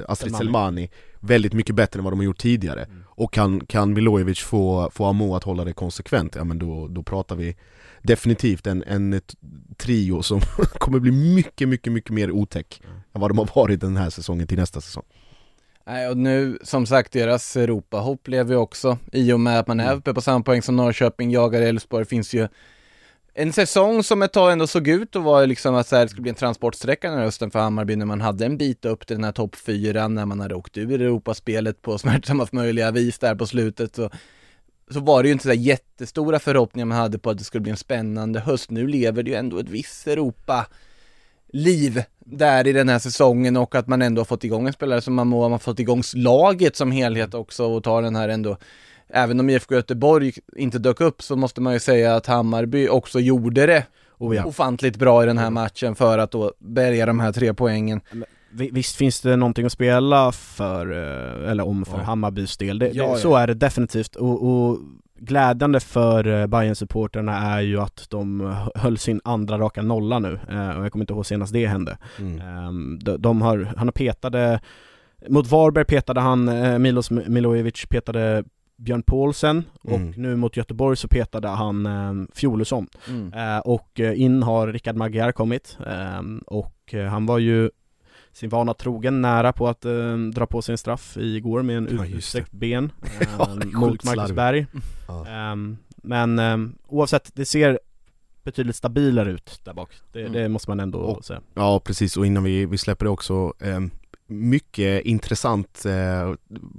[0.08, 0.90] Astrid Selmani
[1.20, 2.84] väldigt mycket bättre än vad de har gjort tidigare.
[2.84, 3.02] Mm.
[3.06, 7.02] Och kan, kan Milojevic få, få Amo att hålla det konsekvent, ja men då, då
[7.02, 7.56] pratar vi
[8.02, 9.20] definitivt en, en
[9.76, 10.40] trio som
[10.78, 12.96] kommer bli mycket, mycket, mycket mer otäck mm.
[13.14, 15.04] än vad de har varit den här säsongen till nästa säsong.
[15.86, 19.80] Nej, och nu som sagt deras Europahopp lever ju också i och med att man
[19.80, 19.98] är mm.
[19.98, 22.48] uppe på samma poäng som Norrköping, jagar Elfsborg, finns ju
[23.34, 26.08] en säsong som ett tag ändå såg ut att vara liksom att så här, det
[26.08, 29.06] skulle bli en transportsträcka den här hösten för Hammarby när man hade en bit upp
[29.06, 33.18] till den här topp fyra när man hade åkt ur Europaspelet på smärtsammast möjliga vis
[33.18, 34.10] där på slutet så
[34.90, 37.70] så var det ju inte så jättestora förhoppningar man hade på att det skulle bli
[37.70, 38.70] en spännande höst.
[38.70, 40.66] Nu lever det ju ändå ett visst Europa
[41.52, 45.00] liv där i den här säsongen och att man ändå har fått igång en spelare
[45.00, 48.28] som man må, man har fått igång laget som helhet också och tar den här
[48.28, 48.56] ändå
[49.12, 53.20] Även om IFK Göteborg inte dök upp så måste man ju säga att Hammarby också
[53.20, 53.86] gjorde det
[54.18, 54.44] oh ja.
[54.44, 58.00] ofantligt bra i den här matchen för att då bärga de här tre poängen.
[58.52, 62.04] Visst finns det någonting att spela för, eh, eller om för ja.
[62.04, 64.78] Hammarbys del, det, ja, det, så är det definitivt och, och
[65.20, 70.38] glädjande för eh, bayern supporterna är ju att de höll sin andra raka nolla nu,
[70.48, 71.98] eh, och jag kommer inte ihåg senast det hände.
[72.18, 72.40] Mm.
[72.40, 74.60] Ehm, de, de, har, han har petade,
[75.28, 76.50] mot Varberg petade han,
[76.82, 78.44] Milos Milojevic petade
[78.76, 80.10] Björn Paulsen och mm.
[80.16, 82.86] nu mot Göteborg så petade han eh, Fjolesson.
[83.08, 83.60] Mm.
[83.64, 87.70] och in har Rickard Magyar kommit ehm, och han var ju
[88.32, 91.88] sin vana trogen nära på att eh, dra på sig en straff igår med en
[91.96, 94.66] ja, utsträckt ben eh, mot Marcus Berg.
[95.08, 95.52] Ja.
[95.52, 97.78] Um, men um, oavsett, det ser
[98.44, 99.90] betydligt stabilare ut där bak.
[100.12, 100.32] Det, mm.
[100.32, 101.40] det måste man ändå och, säga.
[101.54, 103.80] Ja precis, och innan vi, vi släpper det också eh,
[104.26, 106.34] mycket intressant eh,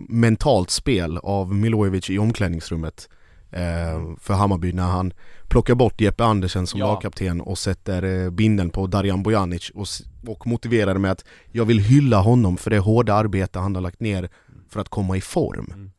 [0.09, 3.09] mentalt spel av Milojevic i omklädningsrummet
[3.51, 5.13] eh, för Hammarby när han
[5.47, 6.87] plockar bort Jeppe Andersen som ja.
[6.87, 9.87] lagkapten och sätter eh, binden på Darjan Bojanic och,
[10.27, 13.81] och motiverar det med att jag vill hylla honom för det hårda arbete han har
[13.81, 14.29] lagt ner
[14.69, 15.71] för att komma i form.
[15.73, 15.91] Mm.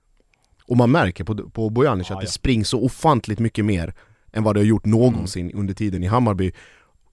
[0.67, 3.95] Och man märker på, på Bojanic ja, att det springs så ofantligt mycket mer
[4.33, 5.61] än vad det har gjort någonsin mm.
[5.61, 6.53] under tiden i Hammarby.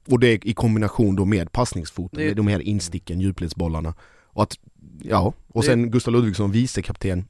[0.07, 3.93] Och det i kombination då med passningsfoten, med de här insticken, djupledsbollarna.
[4.25, 4.59] Och att,
[5.01, 7.25] ja, och sen Gustav Ludvigsson, vicekapten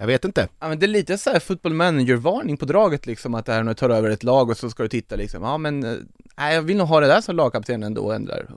[0.00, 0.48] jag vet inte.
[0.60, 3.70] Ja men det är lite såhär football manager-varning på draget liksom, att det här när
[3.70, 5.94] du tar över ett lag och så ska du titta liksom, ja men eh,
[6.40, 8.50] nej jag vill nog ha det där som lagkapten ändå, ändrar.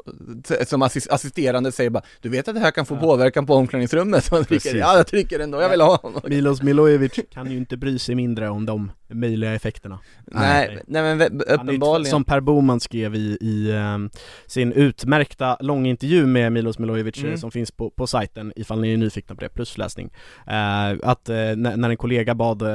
[0.65, 2.99] Som assist assisterande säger bara, du vet att det här kan få ja.
[2.99, 4.31] påverkan på omklädningsrummet?
[4.31, 6.21] Man trycker, ja jag trycker ändå, jag vill ha honom.
[6.25, 9.99] Milos Milojevic kan ju inte bry sig mindre om de möjliga effekterna.
[10.25, 12.11] Nej, nej, men uppenbarligen.
[12.11, 14.09] Som Per Boman skrev i, i um,
[14.45, 17.38] sin utmärkta långintervju med Milos Milojevic mm.
[17.38, 20.13] som finns på, på sajten ifall ni är nyfikna på det, plusläsning.
[20.47, 22.67] Uh, att uh, när en kollega bad uh,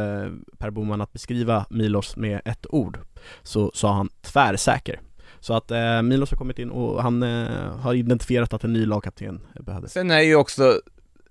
[0.59, 2.98] Per Boman att beskriva Milos med ett ord
[3.42, 5.00] så sa han tvärsäker.
[5.40, 8.86] Så att eh, Milos har kommit in och han eh, har identifierat att en ny
[8.86, 9.92] lagkapten behövdes.
[9.92, 10.80] Sen är ju också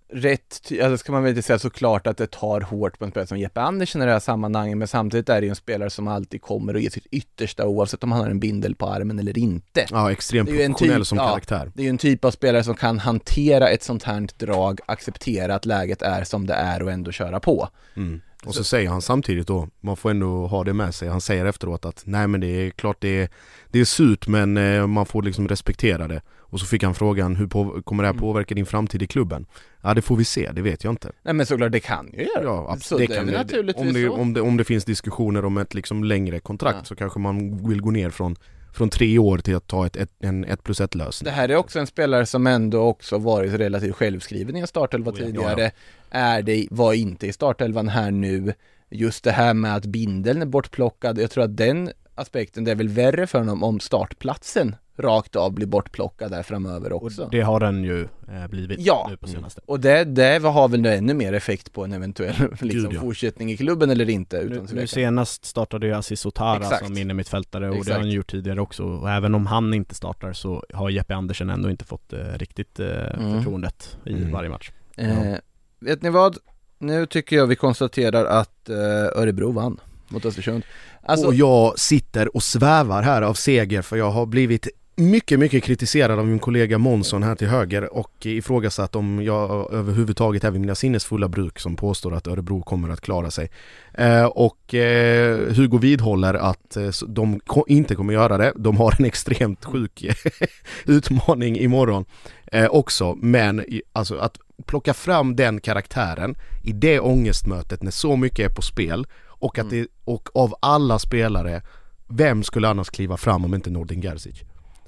[0.09, 3.27] rätt, alltså ska man väl inte säga såklart att det tar hårt på en spelare
[3.27, 6.07] som Jeppe Andersen i det här sammanhanget, men samtidigt är det ju en spelare som
[6.07, 9.37] alltid kommer och ger sitt yttersta oavsett om han har en bindel på armen eller
[9.37, 9.85] inte.
[9.91, 11.71] Ja, extremt professionell typ, som ja, karaktär.
[11.75, 15.55] Det är ju en typ av spelare som kan hantera ett sånt här drag, acceptera
[15.55, 17.69] att läget är som det är och ändå köra på.
[17.95, 18.21] Mm.
[18.45, 21.45] Och så, säger han samtidigt då, man får ändå ha det med sig, han säger
[21.45, 23.29] efteråt att nej men det är klart det är,
[23.71, 26.21] det är surt men eh, man får liksom respektera det.
[26.49, 28.21] Och så fick han frågan, hur på, kommer det här mm.
[28.21, 29.45] påverka din framtid i klubben?
[29.81, 31.11] Ja det får vi se, det vet jag inte.
[31.23, 32.43] Nej men såklart, det kan ju göra.
[32.43, 35.57] Ja absolut, det, kan det, naturligtvis om det, om, det, om det finns diskussioner om
[35.57, 36.85] ett liksom längre kontrakt ja.
[36.85, 38.35] så kanske man vill gå ner från
[38.77, 41.25] från tre år till att ta ett, ett, en 1 plus 1 lösning.
[41.25, 45.11] Det här är också en spelare som ändå också varit relativt självskriven i en startelva
[45.11, 45.61] Oh ja, tidigare.
[45.61, 45.69] ja,
[46.09, 48.53] Är det, var inte i startelvan här nu.
[48.89, 51.19] Just det här med att bindeln är bortplockad.
[51.19, 55.53] Jag tror att den aspekten, det är väl värre för honom om startplatsen rakt av
[55.53, 57.23] blir bortplockad där framöver också.
[57.23, 59.07] Och det har den ju eh, blivit Ja.
[59.09, 59.61] nu på senaste.
[59.65, 63.01] Och det, det har väl ännu mer effekt på en eventuell liksom, ja.
[63.01, 66.85] fortsättning i klubben eller inte utan Nu, nu senast startade ju Aziz Otara Exakt.
[66.85, 67.93] som innermittfältare och det Exakt.
[67.95, 71.49] har han gjort tidigare också och även om han inte startar så har Jeppe Andersen
[71.49, 73.37] ändå inte fått eh, riktigt eh, Mm.
[73.37, 74.31] förtroendet i Mm.
[74.31, 74.71] varje match.
[74.97, 75.33] Eh,
[75.79, 76.37] vet ni vad?
[76.79, 78.75] Nu tycker jag vi konstaterar att eh,
[79.21, 80.63] Örebro vann mot Östersund.
[81.07, 84.67] Alltså, och jag sitter och svävar här av seger för jag har blivit
[84.99, 90.43] mycket, mycket kritiserad av min kollega Månsson här till höger och ifrågasatt om jag överhuvudtaget
[90.43, 93.49] är vid mina sinnesfulla bruk som påstår att Örebro kommer att klara sig.
[93.93, 98.53] Eh, och eh, Hugo vidhåller att eh, de ko- inte kommer göra det.
[98.55, 100.05] De har en extremt sjuk
[100.85, 102.05] utmaning imorgon
[102.51, 103.15] eh, också.
[103.21, 108.61] Men alltså att plocka fram den karaktären i det ångestmötet när så mycket är på
[108.61, 109.07] spel
[109.39, 111.61] och att det, och av alla spelare,
[112.07, 114.43] vem skulle annars kliva fram om inte Nordin Gerzic?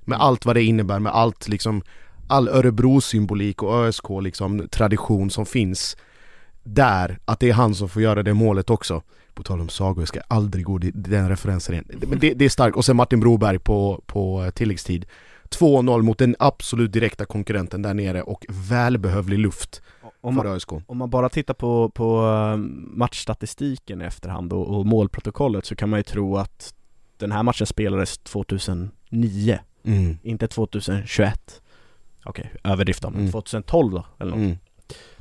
[0.05, 1.81] Med allt vad det innebär, med allt liksom,
[2.27, 5.97] all Örebro-symbolik och ÖSK liksom tradition som finns
[6.63, 9.03] där, att det är han som får göra det målet också.
[9.33, 11.85] På tal om sagor, jag ska aldrig gå den referensen igen.
[12.07, 12.77] Men det, det är starkt.
[12.77, 15.05] Och sen Martin Broberg på, på tilläggstid.
[15.49, 19.81] 2-0 mot den absolut direkta konkurrenten där nere och välbehövlig luft
[20.22, 20.72] Om för man, ÖSK.
[20.88, 22.57] om man bara tittar på, på eh,
[22.97, 26.74] matchstatistiken i efterhand och, och målprotokollet så kan man ju tro att
[27.17, 30.17] den här matchen spelades 2009, Mm.
[30.24, 31.61] inte 2021.
[32.26, 33.32] Okej, överdrift då, men Mm.
[33.32, 34.38] 2012 då, eller något.
[34.39, 34.57] Mm.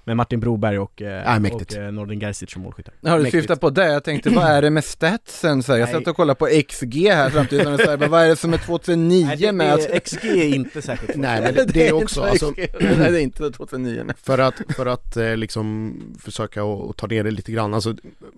[0.08, 1.72] Med Martin Broberg och, eh, Ja, mäktigt.
[1.72, 2.94] och eh, Nordin Gerzic som målskyttar.
[3.02, 3.42] Har du Mäktigt.
[3.42, 3.86] syftat på det?
[3.86, 5.62] Jag tänkte, vad är det med statsen?
[5.62, 8.28] Så här, jag satt och kollade på XG här samtidigt som jag sa, vad är
[8.28, 9.88] det som är 2009 Nej, det, med att...
[9.92, 12.52] det, XG är inte särskilt Nej men det, det är också, alltså.
[12.56, 14.14] Nej det är inte 2009 nej.
[14.22, 17.94] För att, för att eh, liksom försöka och, och ta ner det lite grann, alltså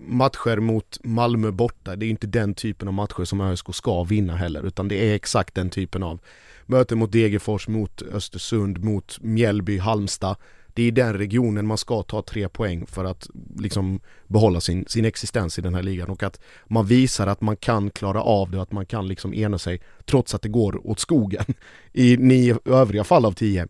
[0.07, 4.35] matcher mot Malmö borta, det är inte den typen av matcher som ÖSK ska vinna
[4.35, 6.19] heller, utan det är exakt den typen av
[6.65, 10.35] möten mot Degerfors, mot Östersund, mot Mjällby, Halmstad.
[10.73, 14.85] Det är i den regionen man ska ta tre poäng för att liksom behålla sin,
[14.87, 18.51] sin existens i den här ligan och att man visar att man kan klara av
[18.51, 21.45] det och att man kan liksom ena sig trots att det går åt skogen
[21.93, 23.67] i nio övriga fall av tio.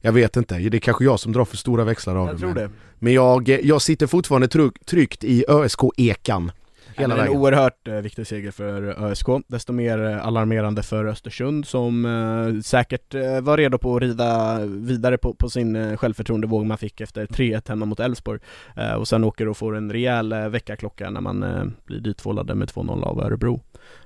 [0.00, 2.46] Jag vet inte, det är kanske jag som drar för stora växlar av Jag det.
[2.46, 2.70] men, det.
[2.98, 6.52] men jag, jag sitter fortfarande trygg, tryggt i ÖSK-ekan.
[6.96, 11.66] Hela är en oerhört eh, viktig seger för ÖSK, desto mer eh, alarmerande för Östersund
[11.66, 16.66] som eh, säkert eh, var redo på att rida vidare på, på sin eh, självförtroendevåg
[16.66, 18.40] man fick efter 3-1 hemma mot Elfsborg.
[18.76, 22.54] Eh, och sen åker och får en rejäl eh, väckarklocka när man eh, blir dittvålade
[22.54, 23.60] med 2-0 av Örebro.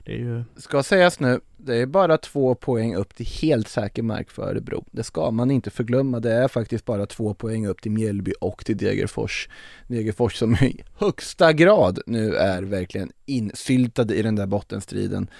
[0.05, 4.03] Det är ju Ska sägas nu, det är bara två poäng upp till helt säker
[4.03, 4.85] mark för Örebro.
[4.91, 8.65] Det ska man inte förglömma, det är faktiskt bara två poäng upp till Mjällby och
[8.65, 9.49] till Degerfors.
[9.89, 15.31] Degerfors som i högsta grad nu är verkligen insyltade i den där bottenstriden.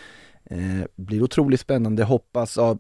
[0.45, 2.79] Eh, blir otroligt spännande, hoppas av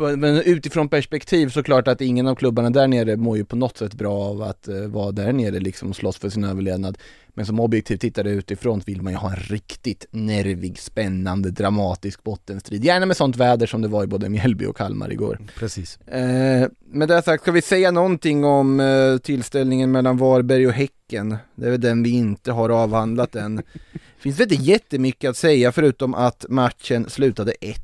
[0.00, 3.94] men utifrån perspektiv såklart att ingen av klubbarna där nere mår ju på något sätt
[3.94, 6.98] bra av att eh, vara där nere liksom och slåss för sin överlevnad.
[7.34, 12.84] Men som objektiv tittare utifrån vill man ju ha en riktigt nervig, spännande, dramatisk bottenstrid.
[12.84, 15.38] Gärna med sånt väder som det var i både Mjällby och Kalmar igår.
[15.58, 16.00] Precis.
[16.00, 21.36] Eh, med det sagt, ska vi säga någonting om eh, tillställningen mellan Varberg och Häcken?
[21.54, 23.62] Det är väl den vi inte har avhandlat än.
[24.18, 27.74] Finns väl inte jättemycket att säga förutom att matchen slutade 1-1.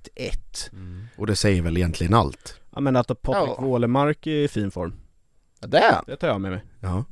[1.16, 2.54] Och det säger väl egentligen allt.
[2.74, 3.62] Ja men att Patrik Ja.
[3.62, 4.92] Wålemark är i fin form,
[5.60, 6.60] Ja, det är det tar jag med mig.
[6.80, 7.04] Ja.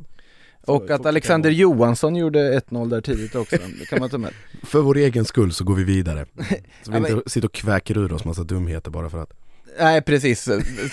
[0.67, 4.33] Och att Alexander Johansson gjorde 1-0 där tidigt också, det kan man ta med.
[4.63, 6.27] För vår egen skull så går vi vidare.
[6.37, 6.57] Så vi
[6.97, 9.33] Ja, men- inte sitter och kväker ur oss massa dumheter bara för att.
[9.79, 10.43] Nej precis,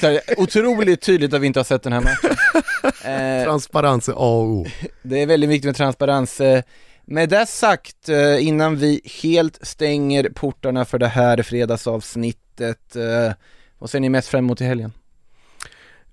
[0.01, 2.37] så otroligt tydligt att vi inte har sett den här matchen.
[3.05, 4.65] Eh, Transparens är A och O.
[5.03, 6.41] det är väldigt viktigt med transparens.
[6.41, 6.63] Eh,
[7.05, 13.33] Med det sagt, eh, innan vi helt stänger portarna för det här fredagsavsnittet, eh,
[13.77, 14.91] vad ser ni mest fram emot i helgen?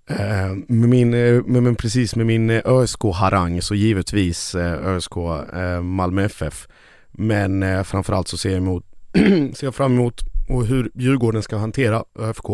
[0.06, 5.16] Eh, med min, eh, med, med, precis med min eh, ÖSK-harang så givetvis ÖSK
[5.82, 6.68] Malmö FF.
[7.12, 8.84] Men framförallt så ser jag, emot,
[9.54, 12.46] ser jag fram emot och hur Djurgården ska hantera ÖFK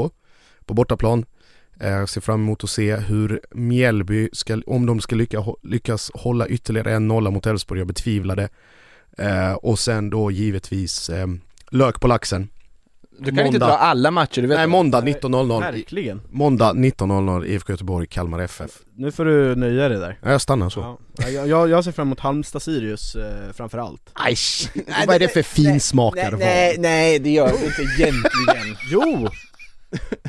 [0.65, 1.25] på bortaplan.
[1.79, 6.49] Jag ser fram emot att se hur Mjällby, ska, om de ska lycka, lyckas hålla
[6.49, 8.49] ytterligare en nolla mot Elfsborg, jag betvivlar det.
[9.57, 11.11] Och sen då givetvis
[11.71, 12.49] lök på laxen.
[13.25, 16.21] Du kan inte dra alla matcher, du vet Nej, måndag 19.00 Verkligen.
[16.31, 20.19] Måndag 19.00 IFK Göteborg, Kalmar FF Nu får du nöja dig där.
[20.23, 21.29] Ja, jag stannar så Ja.
[21.29, 24.11] Jag, jag, jag ser fram emot Halmstad-Sirius eh, framförallt.
[24.13, 24.37] Aj,
[25.07, 28.77] vad är det för finsmakare nej, nej, nej, det gör du inte egentligen.
[28.91, 29.29] Jo!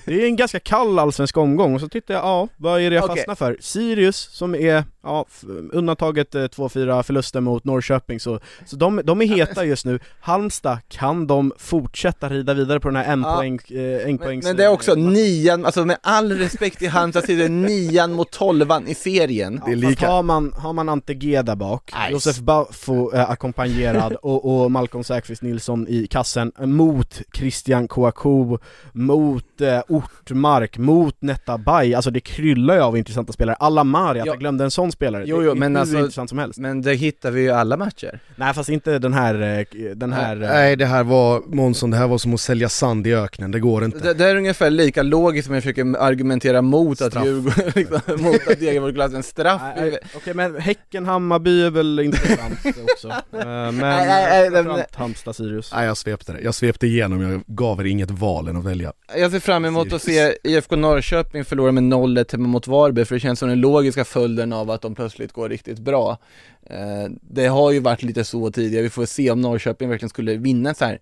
[0.06, 2.96] Det är en ganska kall allsvensk omgång, och så tittar jag, ja, vad är det
[2.96, 3.16] jag Okej.
[3.18, 3.58] fastnar för?
[3.60, 5.26] Sirius, som är, ja,
[5.72, 10.00] undantaget eh, 2-4 förluster mot Norrköping, så, så de, de är heta just nu.
[10.22, 13.36] Halmstad, kan de fortsätta rida vidare på den här en Ja.
[13.36, 16.80] poäng, eh, en Men, poängs, men det är också eh, nian, alltså med all respekt
[16.80, 19.62] till Halmstad så är det nian mot tolvan i serien.
[19.66, 20.08] Ja, är fast lika.
[20.08, 22.12] har man, har man Ante G där bak, Nej.
[22.12, 28.58] Josef Baffo eh, ackompanjerad och, och Malcolm Säfqvist Nilsson i kassen mot Christian Kouakou,
[28.94, 33.56] mot eh, Ortmark, mot Netabay, alltså det kryllar ju av intressanta spelare.
[33.56, 34.32] Alamari, att Ja.
[34.32, 36.60] jag glömde en sån spelare, Jo, det jo, är men hur alltså- intressant som helst.
[36.60, 38.20] Men det hittar vi ju alla matcher.
[38.36, 40.42] Nej fast inte den här, eh, den här...
[40.42, 43.52] eh, Nej det här var, Månsson, det här var som att sälja sand i öknen,
[43.52, 47.12] det går inte Det, det är ungefär lika logiskt som jag försöker argumentera mot att
[47.12, 47.26] Straff.
[47.26, 49.62] Djurgården, liksom, mot att Degerfors klassar en straff.
[49.78, 52.60] Nej, nej, Okej men Häcken-Hammarby är väl intressant
[52.94, 55.72] också, men Nej, nej, nej, nej, framförallt Halmstad-Sirius.
[55.76, 58.94] Nej jag svepte det, jag svepte igenom, jag gav er inget val än att välja
[59.18, 63.16] Jag ser fram emot att se IFK Norrköping förlora med 0-1 hemma mot Varberg, för
[63.16, 66.18] det känns som den logiska följden av att de plötsligt går riktigt bra.
[66.64, 70.36] Eh, det har ju varit lite så tidigare, vi får se om Norrköping verkligen skulle
[70.36, 71.00] vinna så här.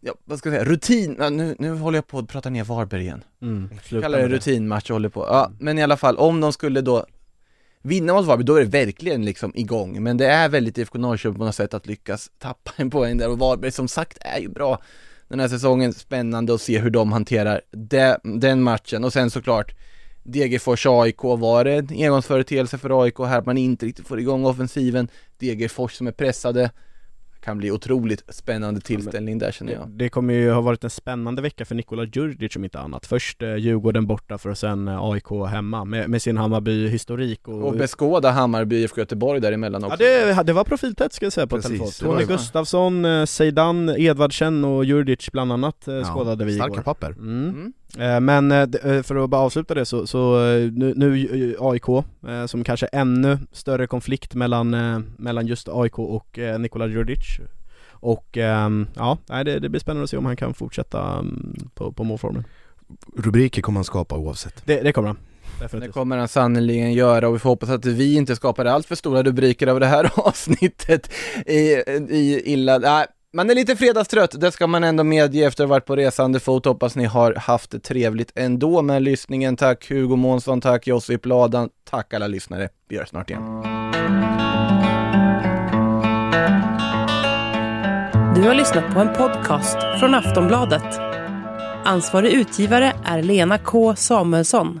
[0.00, 2.64] Ja, vad ska jag säga, rutin, ja, nu, nu håller jag på att prata ner
[2.64, 3.24] Varberg igen.
[3.42, 3.70] Mm,
[4.02, 7.06] Kallar det rutinmatch och håller på, ja men i alla fall, om de skulle då
[7.82, 11.38] vinna mot Varberg, då är det verkligen liksom igång, men det är väldigt IFK Norrköping
[11.38, 14.48] på något sätt att lyckas tappa en poäng där och Varberg som sagt är ju
[14.48, 14.82] bra
[15.28, 19.04] den här säsongen, spännande att se hur de hanterar de, den matchen.
[19.04, 19.74] Och sen såklart
[20.22, 24.44] Degerfors AIK var det en engångsföreteelse för AIK här, att man inte riktigt får igång
[24.44, 25.08] offensiven.
[25.38, 26.70] Degerfors som är pressade
[27.46, 30.90] kan bli otroligt spännande tillställning där känner Det, jag det kommer ju ha varit en
[30.90, 33.06] spännande vecka för Nikola Djurdjic om inte annat.
[33.06, 37.62] Först eh, Djurgården borta för att sen eh, AIK hemma med, med sin Hammarby-historik och...
[37.62, 41.46] Och beskåda Hammarby IFK Göteborg däremellan också ja det, det var profiltätt ska jag säga
[41.46, 42.16] på Precis, telefon.
[42.16, 42.26] Tony.
[42.26, 43.24] Gustafsson, eh,
[43.98, 46.82] Edvardsen och Djurdjic bland annat eh, skådade vi Starka igår.
[46.82, 47.48] papper Mm.
[47.48, 47.72] mm.
[47.98, 50.38] Eh, Men eh, eh, för att bara avsluta det så, så
[50.72, 51.84] nu, nu AIK,
[52.46, 54.70] som kanske ännu större konflikt mellan,
[55.18, 57.40] mellan just AIK och Nikola Djurdjic
[57.90, 61.92] och ehm, ja, det, det blir spännande att se om han kan fortsätta mm, på,
[61.92, 62.44] på målformen.
[63.16, 65.16] Rubriker kommer han skapa oavsett Det, det kommer han.
[65.58, 65.94] Det Definitivt.
[65.94, 69.22] kommer han sannerligen göra och vi får hoppas att vi inte skapar allt för stora
[69.22, 71.10] rubriker av det här avsnittet
[71.46, 71.60] i,
[72.10, 73.06] i illa, nej,
[73.36, 76.40] man är lite fredagstrött, det ska man ändå medge efter att ha varit på resande
[76.40, 76.64] fot.
[76.64, 79.56] Hoppas ni har haft det trevligt ändå med lyssningen.
[79.56, 82.68] Tack Hugo Månsson, tack Josip Ladan, tack alla lyssnare.
[82.88, 83.42] Vi hörs snart igen.
[88.34, 90.98] Du har lyssnat på en podcast från Aftonbladet.
[91.84, 94.80] Ansvarig utgivare är Lena K Samuelsson.